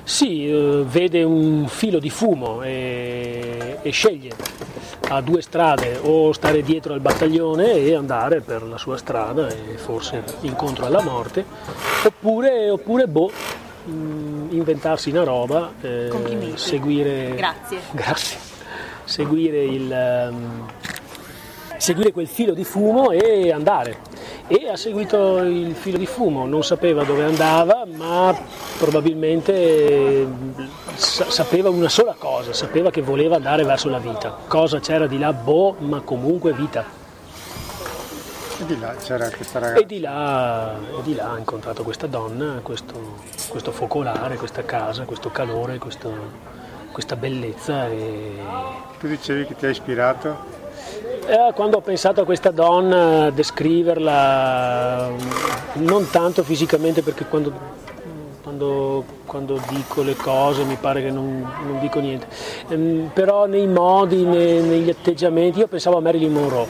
Sì, 0.03 0.49
eh, 0.49 0.85
vede 0.87 1.23
un 1.23 1.67
filo 1.69 1.99
di 1.99 2.11
fumo 2.11 2.63
e, 2.63 3.79
e 3.83 3.91
sceglie 3.91 4.87
ha 5.09 5.21
due 5.21 5.41
strade, 5.41 5.99
o 6.03 6.33
stare 6.33 6.63
dietro 6.63 6.95
al 6.95 7.01
battaglione 7.01 7.75
e 7.75 7.95
andare 7.95 8.41
per 8.41 8.63
la 8.63 8.79
sua 8.79 8.97
strada 8.97 9.49
e 9.49 9.77
forse 9.77 10.23
incontro 10.41 10.87
alla 10.87 11.03
morte, 11.03 11.45
oppure, 12.05 12.71
oppure 12.71 13.07
boh, 13.07 13.31
mm, 13.89 14.51
inventarsi 14.51 15.11
una 15.11 15.23
roba, 15.23 15.73
eh, 15.81 16.53
seguire, 16.55 17.35
Grazie. 17.37 17.81
Grazie. 17.93 18.39
seguire 19.05 19.65
il, 19.65 20.29
um, 20.31 20.67
seguire 21.79 22.13
quel 22.13 22.27
filo 22.27 22.53
di 22.53 22.65
fumo 22.65 23.11
e 23.11 23.53
andare. 23.53 23.99
E 24.49 24.69
ha 24.69 24.77
seguito 24.77 25.39
il 25.39 25.75
filo 25.75 25.99
di 25.99 26.07
fumo, 26.07 26.47
non 26.47 26.63
sapeva 26.63 27.05
dove 27.05 27.25
andava, 27.25 27.85
ma 27.87 28.37
probabilmente 28.79 30.27
sapeva 30.95 31.69
una 31.69 31.89
sola 31.89 32.15
cosa, 32.19 32.53
sapeva 32.53 32.91
che 32.91 33.03
voleva 33.03 33.37
andare 33.37 33.65
verso 33.65 33.89
la 33.89 33.99
vita. 33.99 34.37
Cosa 34.47 34.81
c'era 34.81 35.07
di 35.07 35.19
là? 35.19 35.33
Boh, 35.33 35.77
ma 35.79 36.01
comunque 36.01 36.53
vita. 36.53 36.85
E 38.59 38.65
di 38.65 38.79
là 38.79 38.95
c'era 38.95 39.29
questa 39.31 39.59
ragazza. 39.59 39.81
E 39.81 39.87
di 39.87 40.01
là, 40.01 40.75
e 40.77 41.03
di 41.03 41.15
là 41.15 41.33
ha 41.33 41.39
incontrato 41.39 41.83
questa 41.83 42.07
donna, 42.07 42.61
questo, 42.63 43.17
questo, 43.49 43.71
focolare, 43.71 44.37
questa 44.37 44.65
casa, 44.65 45.05
questo 45.05 45.31
calore, 45.31 45.79
questo, 45.79 46.11
questa 46.91 47.17
bellezza. 47.17 47.87
E... 47.89 48.39
Tu 48.99 49.09
dicevi 49.09 49.45
che 49.45 49.57
ti 49.57 49.67
ha 49.67 49.69
ispirato? 49.69 50.65
Eh, 51.29 51.53
quando 51.55 51.79
ho 51.79 51.81
pensato 51.81 52.21
a 52.21 52.25
questa 52.25 52.53
donna, 52.53 53.31
descriverla, 53.31 55.11
non 55.75 56.09
tanto 56.09 56.45
fisicamente 56.45 57.03
perché 57.03 57.25
quando, 57.25 57.53
quando, 58.45 59.05
quando 59.25 59.61
dico 59.69 60.03
le 60.03 60.15
cose 60.15 60.63
mi 60.63 60.77
pare 60.77 61.03
che 61.03 61.11
non, 61.11 61.45
non 61.67 61.81
dico 61.81 61.99
niente, 61.99 62.29
ehm, 62.69 63.11
però 63.13 63.47
nei 63.47 63.67
modi, 63.67 64.23
nei, 64.23 64.61
negli 64.61 64.89
atteggiamenti, 64.89 65.59
io 65.59 65.67
pensavo 65.67 65.97
a 65.97 66.01
Marilyn 66.01 66.33
Monroe 66.33 66.69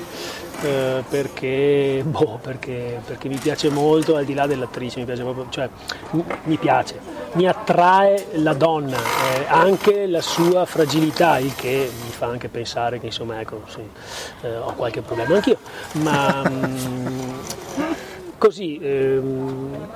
eh, 0.63 1.05
perché, 1.09 2.03
boh, 2.05 2.39
perché, 2.43 3.01
perché, 3.05 3.29
mi 3.29 3.37
piace 3.37 3.69
molto, 3.69 4.17
al 4.17 4.25
di 4.25 4.35
là 4.35 4.47
dell'attrice, 4.47 4.99
mi 4.99 5.05
piace 5.05 5.23
proprio, 5.23 5.47
cioè, 5.51 5.69
mi, 6.45 6.57
piace, 6.57 6.99
mi 7.33 7.47
attrae 7.47 8.29
la 8.35 8.55
donna, 8.55 8.97
eh, 8.97 9.47
anche 9.49 10.07
la 10.07 10.21
sua 10.21 10.65
fragilità, 10.65 11.39
il 11.39 11.55
che 11.55 11.91
mi 12.05 12.11
fa 12.11 12.27
anche 12.27 12.49
pensare 12.49 12.99
che 12.99 13.07
insomma 13.07 13.41
ecco, 13.41 13.63
sì, 13.67 13.81
eh, 14.43 14.57
ho 14.57 14.73
qualche 14.75 15.03
problema 15.03 15.35
anch'io, 15.35 15.59
ma 15.93 16.43
mm, 16.49 17.33
così 18.39 18.79
ehm, 18.81 19.89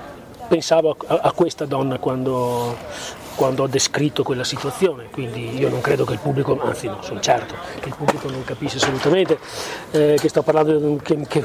pensavo 0.51 0.97
a, 1.07 1.21
a, 1.23 1.33
questa 1.33 1.65
donna 1.65 1.99
quando, 1.99 2.77
quando 3.37 3.63
ho 3.63 3.67
descritto 3.69 4.25
quella 4.25 4.43
situazione, 4.43 5.05
quindi 5.13 5.57
io 5.57 5.69
non 5.69 5.81
credo 5.81 6.05
che 6.05 6.15
il 6.15 6.19
pubblico, 6.19 6.61
anzi 6.61 6.89
no, 6.89 6.99
sono 7.03 7.21
certo 7.21 7.55
che 7.79 7.89
il 7.89 7.95
pubblico 7.95 8.29
non 8.29 8.43
capisce 8.43 8.79
assolutamente 8.79 9.39
eh, 9.93 10.17
che 10.19 10.29
sto 10.29 10.43
parlando 10.43 10.99
che, 11.01 11.25
che, 11.29 11.45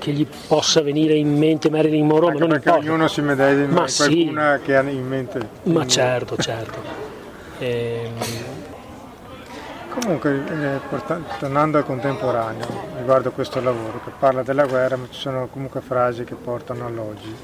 che, 0.00 0.10
gli 0.10 0.26
possa 0.48 0.82
venire 0.82 1.14
in 1.14 1.38
mente 1.38 1.70
Marilyn 1.70 2.04
Monroe, 2.04 2.32
Anche 2.32 2.40
ma 2.40 2.46
non 2.46 2.54
perché 2.54 2.68
importa. 2.70 2.90
ognuno 2.90 3.08
si 3.08 3.20
ma 3.20 3.32
in 3.32 3.72
qualcuna 3.72 4.56
sì. 4.56 4.62
che 4.64 4.76
ha 4.76 4.82
in 4.82 5.06
mente. 5.06 5.48
Ma 5.64 5.86
certo, 5.86 6.36
certo. 6.36 7.08
E... 7.62 8.10
Comunque, 9.90 10.42
eh, 10.48 10.80
tornando 11.38 11.76
al 11.76 11.84
contemporaneo, 11.84 12.66
riguardo 12.96 13.32
questo 13.32 13.60
lavoro 13.60 14.00
che 14.02 14.10
parla 14.18 14.42
della 14.42 14.64
guerra, 14.64 14.96
ma 14.96 15.06
ci 15.10 15.20
sono 15.20 15.46
comunque 15.48 15.82
frasi 15.82 16.24
che 16.24 16.36
portano 16.36 16.86
all'oggi. 16.86 17.34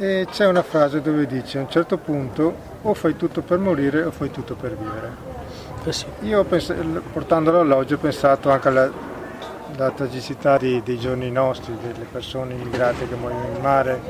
E 0.00 0.28
c'è 0.30 0.46
una 0.46 0.62
frase 0.62 1.02
dove 1.02 1.26
dice 1.26 1.58
a 1.58 1.62
un 1.62 1.68
certo 1.68 1.98
punto 1.98 2.54
o 2.82 2.94
fai 2.94 3.16
tutto 3.16 3.42
per 3.42 3.58
morire 3.58 4.04
o 4.04 4.12
fai 4.12 4.30
tutto 4.30 4.54
per 4.54 4.76
vivere. 4.76 5.12
Eh 5.84 5.92
sì. 5.92 6.06
Io 6.20 6.44
portandolo 6.44 7.58
all'oggi 7.58 7.94
ho 7.94 7.98
pensato 7.98 8.48
anche 8.48 8.68
alla, 8.68 8.88
alla 9.76 9.90
tragicità 9.90 10.56
di, 10.56 10.80
dei 10.84 11.00
giorni 11.00 11.32
nostri, 11.32 11.76
delle 11.82 12.06
persone 12.10 12.54
immigrate 12.54 13.08
che 13.08 13.16
muoiono 13.16 13.56
in 13.56 13.60
mare, 13.60 14.00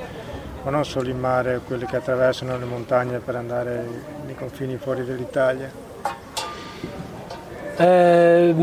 ma 0.63 0.71
non 0.71 0.85
solo 0.85 1.09
in 1.09 1.19
mare, 1.19 1.63
quelle 1.67 1.87
che 1.87 1.97
attraversano 1.97 2.59
le 2.59 2.67
montagne 2.67 3.21
per 3.21 3.37
andare 3.37 3.87
nei 4.27 4.35
confini 4.35 4.77
fuori 4.77 5.07
dall'Italia. 5.07 5.71
Eh, 7.77 8.55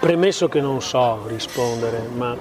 premesso 0.00 0.48
che 0.48 0.60
non 0.60 0.82
so 0.82 1.28
rispondere, 1.28 2.08
ma 2.12 2.36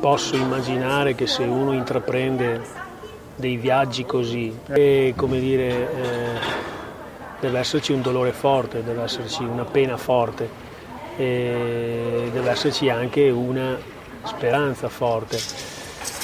posso 0.00 0.34
immaginare 0.34 1.14
che 1.14 1.26
se 1.26 1.44
uno 1.44 1.72
intraprende 1.72 2.60
dei 3.36 3.56
viaggi 3.56 4.04
così, 4.04 4.56
e, 4.68 5.12
come 5.14 5.38
dire, 5.38 5.68
eh, 5.68 6.38
deve 7.40 7.58
esserci 7.58 7.92
un 7.92 8.00
dolore 8.00 8.32
forte, 8.32 8.82
deve 8.82 9.02
esserci 9.02 9.44
una 9.44 9.64
pena 9.64 9.96
forte, 9.96 10.68
e 11.16 12.30
deve 12.32 12.50
esserci 12.50 12.88
anche 12.88 13.28
una 13.28 13.76
speranza 14.24 14.88
forte, 14.88 15.38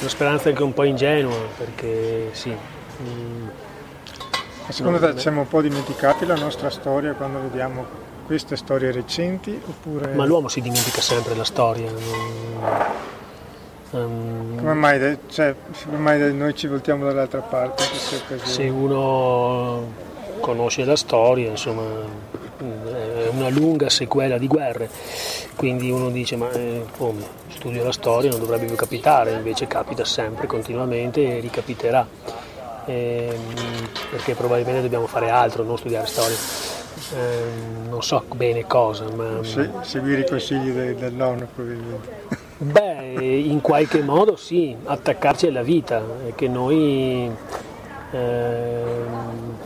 una 0.01 0.09
speranza 0.09 0.49
anche 0.49 0.63
un 0.63 0.73
po' 0.73 0.85
ingenua, 0.85 1.37
perché 1.57 2.31
sì. 2.33 2.55
Mm, 3.03 3.49
Secondo 4.69 4.99
te 4.99 5.19
siamo 5.19 5.43
un 5.43 5.49
po' 5.49 5.61
dimenticati 5.61 6.27
la 6.27 6.35
nostra 6.35 6.71
storia 6.71 7.13
quando 7.13 7.41
vediamo 7.41 7.85
queste 8.27 8.57
storie 8.57 8.91
recenti? 8.91 9.59
Oppure... 9.65 10.13
Ma 10.15 10.25
l'uomo 10.25 10.49
si 10.49 10.61
dimentica 10.61 11.01
sempre 11.01 11.37
la 11.37 11.45
storia. 11.45 11.89
Non 11.89 13.15
Um, 13.91 14.57
come, 14.57 14.75
mai, 14.75 15.19
cioè, 15.29 15.55
come 15.85 15.99
mai 15.99 16.35
noi 16.35 16.55
ci 16.55 16.67
voltiamo 16.67 17.05
dall'altra 17.05 17.41
parte? 17.41 17.85
Se 18.43 18.69
uno 18.69 19.93
conosce 20.41 20.85
la 20.85 20.97
storia, 20.97 21.49
insomma, 21.51 21.85
è 22.59 23.29
una 23.31 23.49
lunga 23.49 23.89
sequela 23.89 24.39
di 24.39 24.47
guerre, 24.47 24.89
quindi 25.55 25.91
uno 25.91 26.11
dice 26.11 26.37
ma 26.37 26.51
eh, 26.51 26.85
come, 26.97 27.25
studio 27.49 27.85
la 27.85 27.93
storia 27.93 28.31
non 28.31 28.41
dovrebbe 28.41 28.67
più 28.67 28.77
capitare, 28.77 29.33
invece 29.33 29.67
capita 29.67 30.05
sempre, 30.05 30.47
continuamente 30.47 31.37
e 31.37 31.41
ricapiterà, 31.41 32.07
eh, 32.87 33.37
perché 34.11 34.35
probabilmente 34.35 34.83
dobbiamo 34.83 35.07
fare 35.07 35.31
altro, 35.31 35.63
non 35.63 35.79
studiare 35.79 36.07
storia. 36.07 36.37
Eh, 37.15 37.89
non 37.89 38.03
so 38.03 38.25
bene 38.35 38.67
cosa, 38.67 39.05
ma... 39.15 39.43
Se, 39.43 39.71
seguire 39.83 40.23
i 40.23 40.27
consigli 40.27 40.71
del, 40.71 40.97
del 40.97 41.13
nonno 41.13 41.47
probabilmente. 41.55 42.45
Beh, 42.59 43.06
in 43.25 43.61
qualche 43.61 44.03
modo 44.03 44.37
sì, 44.37 44.77
attaccarci 44.85 45.47
alla 45.47 45.63
vita, 45.63 46.03
che 46.35 46.49
noi 46.49 47.31
eh, 48.13 48.83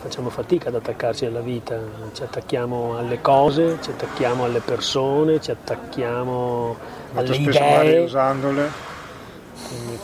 facciamo 0.01 0.31
fatica 0.31 0.69
ad 0.69 0.77
attaccarci 0.77 1.27
alla 1.27 1.41
vita, 1.41 1.79
ci 2.13 2.23
attacchiamo 2.23 2.97
alle 2.99 3.21
cose, 3.21 3.79
ci 3.83 3.91
attacchiamo 3.91 4.45
alle 4.45 4.61
persone, 4.61 5.41
ci 5.41 5.51
attacchiamo 5.51 6.77
alle 7.15 7.37
idee. 7.37 8.05
usandole. 8.05 8.89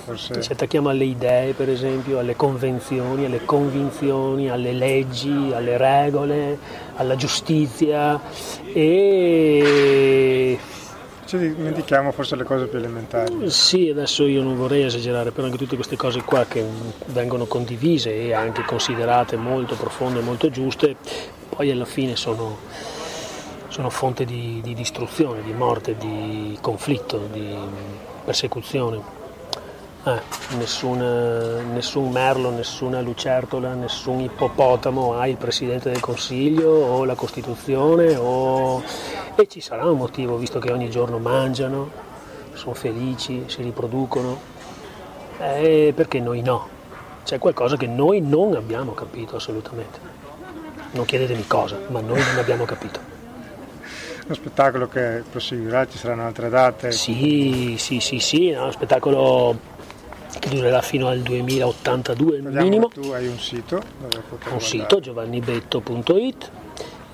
Forse... 0.05 0.41
Ci 0.41 0.53
attacchiamo 0.53 0.91
alle 0.91 1.05
idee, 1.05 1.53
per 1.55 1.69
esempio, 1.69 2.19
alle 2.21 2.37
convenzioni, 2.37 3.25
alle 3.25 3.45
convinzioni, 3.45 4.49
alle 4.49 4.73
leggi, 4.73 5.51
alle 5.53 5.77
regole, 5.77 6.59
alla 6.97 7.17
giustizia 7.17 8.21
e 8.73 10.57
ci 11.27 11.37
dimentichiamo 11.39 12.13
forse 12.13 12.37
le 12.37 12.45
cose 12.45 12.67
più 12.67 12.79
elementari. 12.79 13.51
Sì, 13.51 13.89
adesso 13.89 14.27
io 14.27 14.43
non 14.43 14.57
vorrei 14.57 14.85
esagerare, 14.85 15.33
però 15.33 15.47
anche 15.47 15.59
tutte 15.59 15.75
queste 15.75 15.97
cose 15.97 16.23
qua 16.23 16.45
che 16.47 16.65
vengono 17.07 17.47
condivise 17.47 18.15
e 18.15 18.33
anche 18.33 18.63
considerate 18.63 19.37
molto 19.37 19.75
profonde 19.75 20.21
molto 20.21 20.49
giuste, 20.51 20.97
poi 21.49 21.71
alla 21.71 21.85
fine 21.85 22.17
sono, 22.17 22.57
sono 23.69 23.91
fonte 23.91 24.25
di, 24.25 24.61
di 24.63 24.75
distruzione, 24.75 25.43
di 25.43 25.53
morte, 25.53 25.97
di 25.97 26.57
conflitto, 26.61 27.29
di 27.33 27.55
persecuzione. 28.25 29.16
Eh, 30.07 30.23
nessuna, 30.57 31.63
nessun 31.63 32.13
merlo, 32.13 32.51
nessuna 32.51 33.01
lucertola, 33.01 33.75
nessun 33.75 34.21
ippopotamo 34.21 35.19
ha 35.19 35.27
il 35.27 35.37
Presidente 35.37 35.91
del 35.91 35.99
Consiglio 35.99 36.71
o 36.71 37.05
la 37.05 37.17
Costituzione 37.17 38.15
o... 38.15 38.85
e 39.35 39.49
ci 39.49 39.61
sarà 39.61 39.91
un 39.91 39.99
motivo 39.99 40.37
visto 40.37 40.61
che 40.61 40.71
ogni 40.71 40.91
giorno 40.91 41.19
mangiano, 41.19 41.91
sono 42.53 42.75
felici, 42.75 43.47
si 43.49 43.63
riproducono, 43.63 44.39
eh, 45.41 45.93
perché 45.93 46.21
noi 46.21 46.41
no. 46.41 46.69
C'è 47.25 47.41
qualcosa 47.41 47.77
che 47.77 47.89
noi 47.89 48.21
non 48.21 48.55
abbiamo 48.55 48.93
capito 48.93 49.35
assolutamente. 49.35 49.99
Non 50.93 51.05
chiedetemi 51.05 51.49
cosa, 51.49 51.81
ma 51.89 51.99
noi 51.99 52.21
non 52.21 52.39
abbiamo 52.39 52.65
capito. 52.65 53.01
Uno 54.25 54.35
spettacolo 54.35 54.87
che 54.87 55.25
proseguirà, 55.29 55.89
ci 55.89 55.99
saranno 55.99 56.27
altre 56.27 56.49
date? 56.49 56.93
Sì, 56.93 57.75
sì, 57.77 57.99
sì, 57.99 58.21
sì, 58.21 58.51
è 58.51 58.61
uno 58.61 58.71
spettacolo 58.71 59.75
che 60.39 60.49
durerà 60.49 60.81
fino 60.83 61.09
al 61.09 61.21
2082 61.21 62.37
al 62.45 62.53
minimo. 62.53 62.89
Tu 62.89 63.11
hai 63.11 63.27
un 63.27 63.39
sito? 63.39 63.83
un 64.51 64.61
sito, 64.61 65.01
giovannibetto.it. 65.01 66.51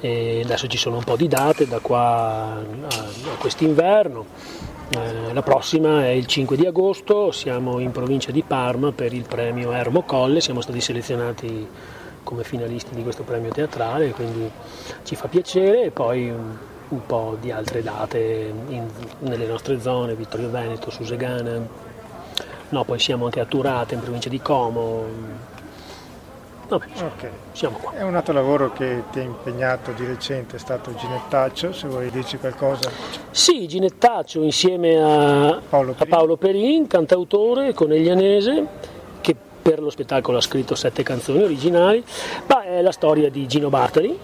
E 0.01 0.41
adesso 0.43 0.67
ci 0.67 0.77
sono 0.77 0.97
un 0.97 1.05
po' 1.05 1.15
di 1.15 1.29
date 1.29 1.69
da 1.69 1.79
qua 1.79 2.01
a, 2.01 2.57
a 2.57 3.37
quest'inverno. 3.39 4.27
Eh, 4.95 5.33
la 5.33 5.43
prossima 5.43 6.05
è 6.05 6.09
il 6.09 6.27
5 6.27 6.57
di 6.57 6.67
agosto, 6.67 7.31
siamo 7.31 7.79
in 7.79 7.93
provincia 7.93 8.31
di 8.31 8.43
Parma 8.43 8.93
per 8.93 9.15
il 9.15 9.25
premio 9.27 9.73
Ermo 9.73 10.03
Colle, 10.03 10.41
siamo 10.41 10.61
stati 10.61 10.81
selezionati 10.81 11.67
come 12.23 12.45
finalisti 12.45 12.95
di 12.95 13.03
questo 13.03 13.23
premio 13.23 13.51
teatrale, 13.51 14.11
quindi 14.11 14.51
ci 15.05 15.15
fa 15.15 15.29
piacere 15.29 15.85
e 15.85 15.91
poi 15.91 16.29
un, 16.29 16.57
un 16.89 17.07
po' 17.07 17.37
di 17.41 17.51
altre 17.51 17.83
date 17.83 18.53
in, 18.69 18.87
nelle 19.21 19.47
nostre 19.47 19.81
zone, 19.81 20.15
Vittorio 20.15 20.51
Veneto, 20.51 20.91
Susegana, 20.91 21.91
No, 22.73 22.85
poi 22.85 22.99
siamo 22.99 23.27
anche 23.27 23.39
a 23.39 23.45
Turate, 23.45 23.95
in 23.95 24.01
provincia 24.01 24.31
di 24.31 24.41
Como. 24.41 25.05
Vabbè, 26.69 26.87
okay. 27.05 27.31
siamo 27.53 27.77
qua. 27.77 27.93
È 27.93 28.03
un 28.03 28.17
altro 28.17 28.33
lavoro 28.33 28.73
che 28.73 29.03
ti 29.13 29.19
ha 29.19 29.23
impegnato 29.23 29.93
di 29.93 30.07
recente, 30.07 30.57
è 30.57 30.59
stato 30.59 30.95
Ginettaccio, 30.95 31.75
se 31.75 31.87
vuoi 31.87 32.11
dirci 32.11 32.39
qualcosa. 32.39 32.91
Sì, 33.31 33.69
Ginettaccio 33.69 34.43
insieme 34.43 34.97
a 34.97 35.61
Paolo 35.69 35.93
Perin, 35.93 35.97
a 35.99 36.17
Paolo 36.17 36.37
Perin 36.39 36.87
cantautore 36.87 37.75
coneglianese, 37.75 38.67
che 39.21 39.37
per 39.61 39.79
lo 39.83 39.91
spettacolo 39.91 40.39
ha 40.39 40.41
scritto 40.41 40.75
sette 40.75 41.03
canzoni 41.03 41.43
originali, 41.43 42.03
ma 42.47 42.63
è 42.63 42.81
la 42.81 42.93
storia 42.93 43.29
di 43.29 43.47
Gino 43.47 43.69
Bartali, 43.69 44.19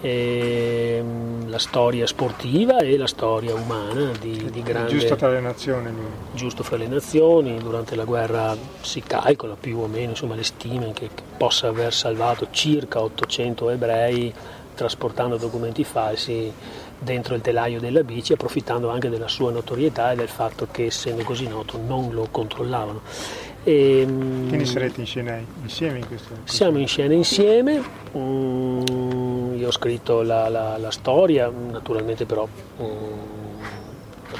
ehm, 0.00 1.48
la 1.48 1.58
storia 1.58 2.06
sportiva 2.06 2.78
e 2.78 2.96
la 2.96 3.06
storia 3.06 3.54
umana 3.54 4.12
di, 4.20 4.50
di 4.50 4.62
grande... 4.62 4.90
Giusto 4.90 5.16
tra 5.16 5.30
le 5.30 5.40
nazioni. 5.40 5.90
Giusto 6.32 6.62
fra 6.62 6.76
le 6.76 6.86
nazioni, 6.86 7.58
durante 7.58 7.94
la 7.94 8.04
guerra 8.04 8.56
si 8.80 9.00
calcola 9.00 9.56
più 9.58 9.78
o 9.78 9.86
meno, 9.86 10.10
insomma 10.10 10.34
le 10.34 10.44
stime 10.44 10.92
che, 10.92 11.08
possa 11.36 11.68
aver 11.68 11.92
salvato 11.92 12.48
circa 12.50 13.02
800 13.02 13.70
ebrei 13.70 14.32
trasportando 14.74 15.36
documenti 15.38 15.84
falsi 15.84 16.52
dentro 16.98 17.34
il 17.34 17.40
telaio 17.40 17.80
della 17.80 18.02
bici, 18.04 18.32
approfittando 18.32 18.90
anche 18.90 19.08
della 19.08 19.28
sua 19.28 19.50
notorietà 19.50 20.12
e 20.12 20.16
del 20.16 20.28
fatto 20.28 20.68
che 20.70 20.86
essendo 20.86 21.24
così 21.24 21.48
noto 21.48 21.78
non 21.78 22.12
lo 22.12 22.28
controllavano. 22.30 23.00
E, 23.64 24.00
ehm, 24.00 24.48
Quindi 24.48 24.64
sarete 24.64 25.00
in 25.00 25.06
scena 25.06 25.40
insieme 25.62 25.98
in 25.98 26.06
questo? 26.06 26.34
Siamo 26.44 26.78
in 26.78 26.86
scena 26.86 27.14
insieme, 27.14 27.82
mm, 28.16 29.05
io 29.56 29.68
ho 29.68 29.72
scritto 29.72 30.22
la, 30.22 30.48
la, 30.48 30.76
la 30.78 30.90
storia, 30.90 31.50
naturalmente 31.50 32.26
però 32.26 32.46
mm, 32.46 33.36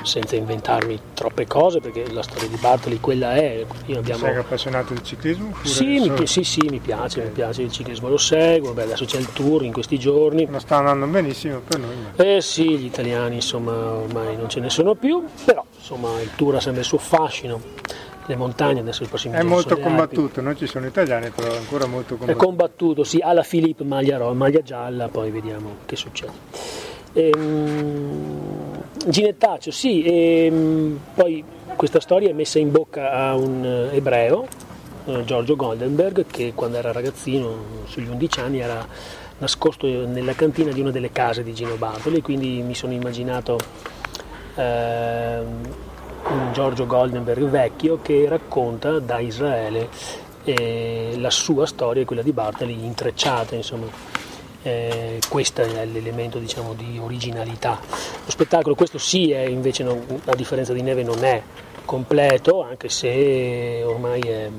senza 0.02 0.36
inventarmi 0.36 0.98
troppe 1.14 1.46
cose 1.46 1.80
perché 1.80 2.10
la 2.12 2.22
storia 2.22 2.48
di 2.48 2.56
Bartoli 2.56 3.00
quella 3.00 3.34
è. 3.34 3.64
Abbiamo... 3.94 4.24
Sei 4.24 4.36
appassionato 4.36 4.94
di 4.94 5.02
ciclismo? 5.02 5.54
Sì 5.62 6.08
mi, 6.08 6.26
sì, 6.26 6.44
sì, 6.44 6.66
mi 6.70 6.78
piace, 6.78 7.18
okay. 7.18 7.30
mi 7.30 7.34
piace 7.34 7.62
il 7.62 7.72
ciclismo, 7.72 8.08
lo 8.08 8.16
seguo, 8.16 8.72
Beh, 8.72 8.82
adesso 8.82 9.04
c'è 9.04 9.18
il 9.18 9.32
tour 9.32 9.64
in 9.64 9.72
questi 9.72 9.98
giorni. 9.98 10.46
Non 10.48 10.60
sta 10.60 10.76
andando 10.76 11.06
benissimo 11.06 11.60
per 11.60 11.78
noi. 11.78 11.94
Ma... 12.16 12.24
Eh 12.24 12.40
sì, 12.40 12.78
gli 12.78 12.84
italiani 12.84 13.36
insomma 13.36 13.72
ormai 13.72 14.36
non 14.36 14.48
ce 14.48 14.60
ne 14.60 14.70
sono 14.70 14.94
più, 14.94 15.24
però 15.44 15.64
insomma 15.76 16.20
il 16.20 16.30
tour 16.36 16.56
ha 16.56 16.60
sempre 16.60 16.82
il 16.82 16.86
suo 16.86 16.98
fascino 16.98 17.60
le 18.26 18.36
montagne 18.36 18.80
adesso 18.80 19.02
il 19.02 19.08
prossimo 19.08 19.34
è 19.34 19.42
molto 19.42 19.78
combattuto, 19.78 20.40
non 20.40 20.56
ci 20.56 20.66
sono 20.66 20.86
italiani 20.86 21.30
però 21.30 21.52
è 21.52 21.56
ancora 21.56 21.86
molto 21.86 22.16
combattuto 22.16 22.32
è 22.32 22.46
combattuto, 22.46 23.04
sì, 23.04 23.18
alla 23.18 23.42
Filippo 23.42 23.84
maglia, 23.84 24.32
maglia 24.32 24.62
gialla 24.62 25.08
poi 25.08 25.30
vediamo 25.30 25.76
che 25.86 25.96
succede. 25.96 26.32
Ehm, 27.12 28.82
Ginettaccio, 29.06 29.70
sì, 29.70 30.02
ehm, 30.04 30.98
poi 31.14 31.42
questa 31.76 32.00
storia 32.00 32.28
è 32.28 32.32
messa 32.32 32.58
in 32.58 32.70
bocca 32.70 33.10
a 33.12 33.34
un 33.34 33.64
eh, 33.64 33.96
ebreo, 33.96 34.46
eh, 35.06 35.24
Giorgio 35.24 35.56
Goldenberg, 35.56 36.26
che 36.26 36.52
quando 36.54 36.76
era 36.76 36.92
ragazzino, 36.92 37.84
sugli 37.86 38.08
11 38.08 38.40
anni, 38.40 38.60
era 38.60 38.86
nascosto 39.38 39.86
nella 39.86 40.34
cantina 40.34 40.72
di 40.72 40.80
una 40.80 40.90
delle 40.90 41.12
case 41.12 41.42
di 41.42 41.54
Gino 41.54 41.76
Bartoli, 41.76 42.20
quindi 42.20 42.62
mi 42.62 42.74
sono 42.74 42.92
immaginato 42.92 43.58
eh, 44.56 45.40
un 46.28 46.52
Giorgio 46.52 46.86
Goldenberg 46.86 47.44
vecchio 47.44 48.00
che 48.02 48.26
racconta 48.28 48.98
da 48.98 49.18
Israele 49.18 49.88
eh, 50.44 51.14
la 51.18 51.30
sua 51.30 51.66
storia 51.66 52.02
e 52.02 52.04
quella 52.04 52.22
di 52.22 52.32
Bartoli 52.32 52.84
intrecciata, 52.84 53.54
insomma 53.54 53.86
eh, 54.62 55.20
questo 55.28 55.62
è 55.62 55.84
l'elemento 55.84 56.38
diciamo, 56.38 56.74
di 56.74 56.98
originalità. 57.00 57.78
Lo 58.24 58.30
spettacolo, 58.30 58.74
questo 58.74 58.98
sì, 58.98 59.30
è, 59.30 59.40
invece 59.40 59.84
non, 59.84 60.04
a 60.24 60.34
differenza 60.34 60.72
di 60.72 60.82
Neve 60.82 61.04
non 61.04 61.22
è 61.24 61.40
completo, 61.84 62.62
anche 62.62 62.88
se 62.88 63.82
ormai 63.84 64.20
è, 64.20 64.50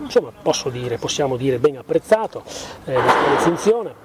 insomma, 0.00 0.30
posso 0.30 0.70
dire, 0.70 0.96
possiamo 0.96 1.36
dire 1.36 1.58
ben 1.58 1.76
apprezzato, 1.76 2.42
eh, 2.86 2.92
la 2.92 3.08
storia 3.08 3.38
funziona. 3.38 4.03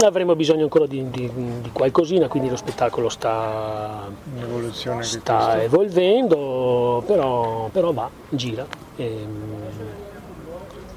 Avremo 0.00 0.34
bisogno 0.34 0.62
ancora 0.62 0.86
di, 0.86 1.10
di, 1.10 1.30
di 1.60 1.70
qualcosina, 1.70 2.26
quindi 2.26 2.48
lo 2.48 2.56
spettacolo 2.56 3.08
sta, 3.10 4.10
sta 5.00 5.62
evolvendo, 5.62 7.02
però, 7.06 7.68
però, 7.68 7.92
va, 7.92 8.08
gira. 8.30 8.66
E, 8.96 9.04
ehm, 9.04 9.62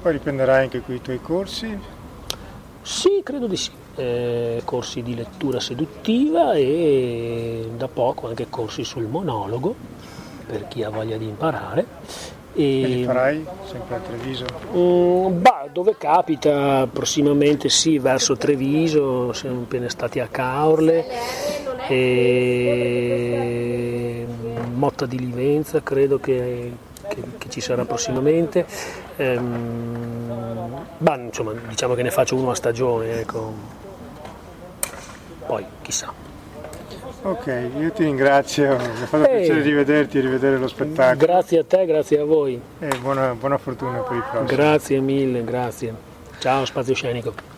Poi 0.00 0.12
riprenderai 0.12 0.62
anche 0.62 0.80
qui 0.80 0.94
i 0.94 1.02
tuoi 1.02 1.20
corsi? 1.20 1.78
Sì, 2.82 3.20
credo 3.22 3.46
di 3.46 3.56
sì. 3.56 3.70
Eh, 3.96 4.62
corsi 4.64 5.02
di 5.02 5.14
lettura 5.14 5.58
seduttiva 5.58 6.52
e 6.52 7.70
da 7.76 7.88
poco 7.88 8.28
anche 8.28 8.46
corsi 8.50 8.84
sul 8.84 9.04
monologo 9.04 9.74
per 10.46 10.68
chi 10.68 10.82
ha 10.82 10.90
voglia 10.90 11.16
di 11.16 11.26
imparare. 11.26 11.86
E, 12.58 12.86
li 12.86 13.04
farai 13.04 13.46
sempre 13.66 13.96
a 13.96 13.98
Treviso? 13.98 14.46
Um, 14.72 15.42
bah, 15.42 15.68
dove 15.70 15.96
capita, 15.98 16.88
prossimamente 16.90 17.68
sì, 17.68 17.98
verso 17.98 18.34
Treviso, 18.36 19.34
siamo 19.34 19.60
appena 19.62 19.90
stati 19.90 20.20
a 20.20 20.26
Caorle, 20.26 21.04
e 21.88 22.66
Motta 24.72 25.04
di 25.06 25.18
Livenza 25.18 25.82
credo 25.82 26.18
che, 26.18 26.72
che, 27.08 27.22
che 27.36 27.48
ci 27.50 27.60
sarà 27.60 27.84
prossimamente. 27.84 28.66
Ehm, 29.16 30.86
bah, 30.98 31.16
insomma, 31.18 31.52
diciamo 31.68 31.94
che 31.94 32.02
ne 32.02 32.10
faccio 32.10 32.36
uno 32.36 32.50
a 32.50 32.54
stagione, 32.54 33.20
ecco. 33.20 33.52
Poi 35.46 35.64
chissà. 35.82 36.25
Ok, 37.26 37.70
io 37.80 37.90
ti 37.90 38.04
ringrazio, 38.04 38.76
mi 38.76 38.84
ha 38.84 39.06
fatto 39.06 39.28
Ehi. 39.28 39.38
piacere 39.38 39.62
rivederti 39.62 40.18
e 40.18 40.20
rivedere 40.20 40.58
lo 40.58 40.68
spettacolo. 40.68 41.26
Grazie 41.26 41.58
a 41.58 41.64
te, 41.64 41.84
grazie 41.84 42.20
a 42.20 42.24
voi. 42.24 42.60
E 42.78 42.88
buona, 43.00 43.34
buona 43.34 43.58
fortuna 43.58 43.98
per 43.98 44.16
i 44.16 44.22
prossimi. 44.30 44.56
Grazie 44.56 45.00
mille, 45.00 45.42
grazie. 45.42 45.92
Ciao 46.38 46.64
Spazio 46.64 46.94
Scenico. 46.94 47.55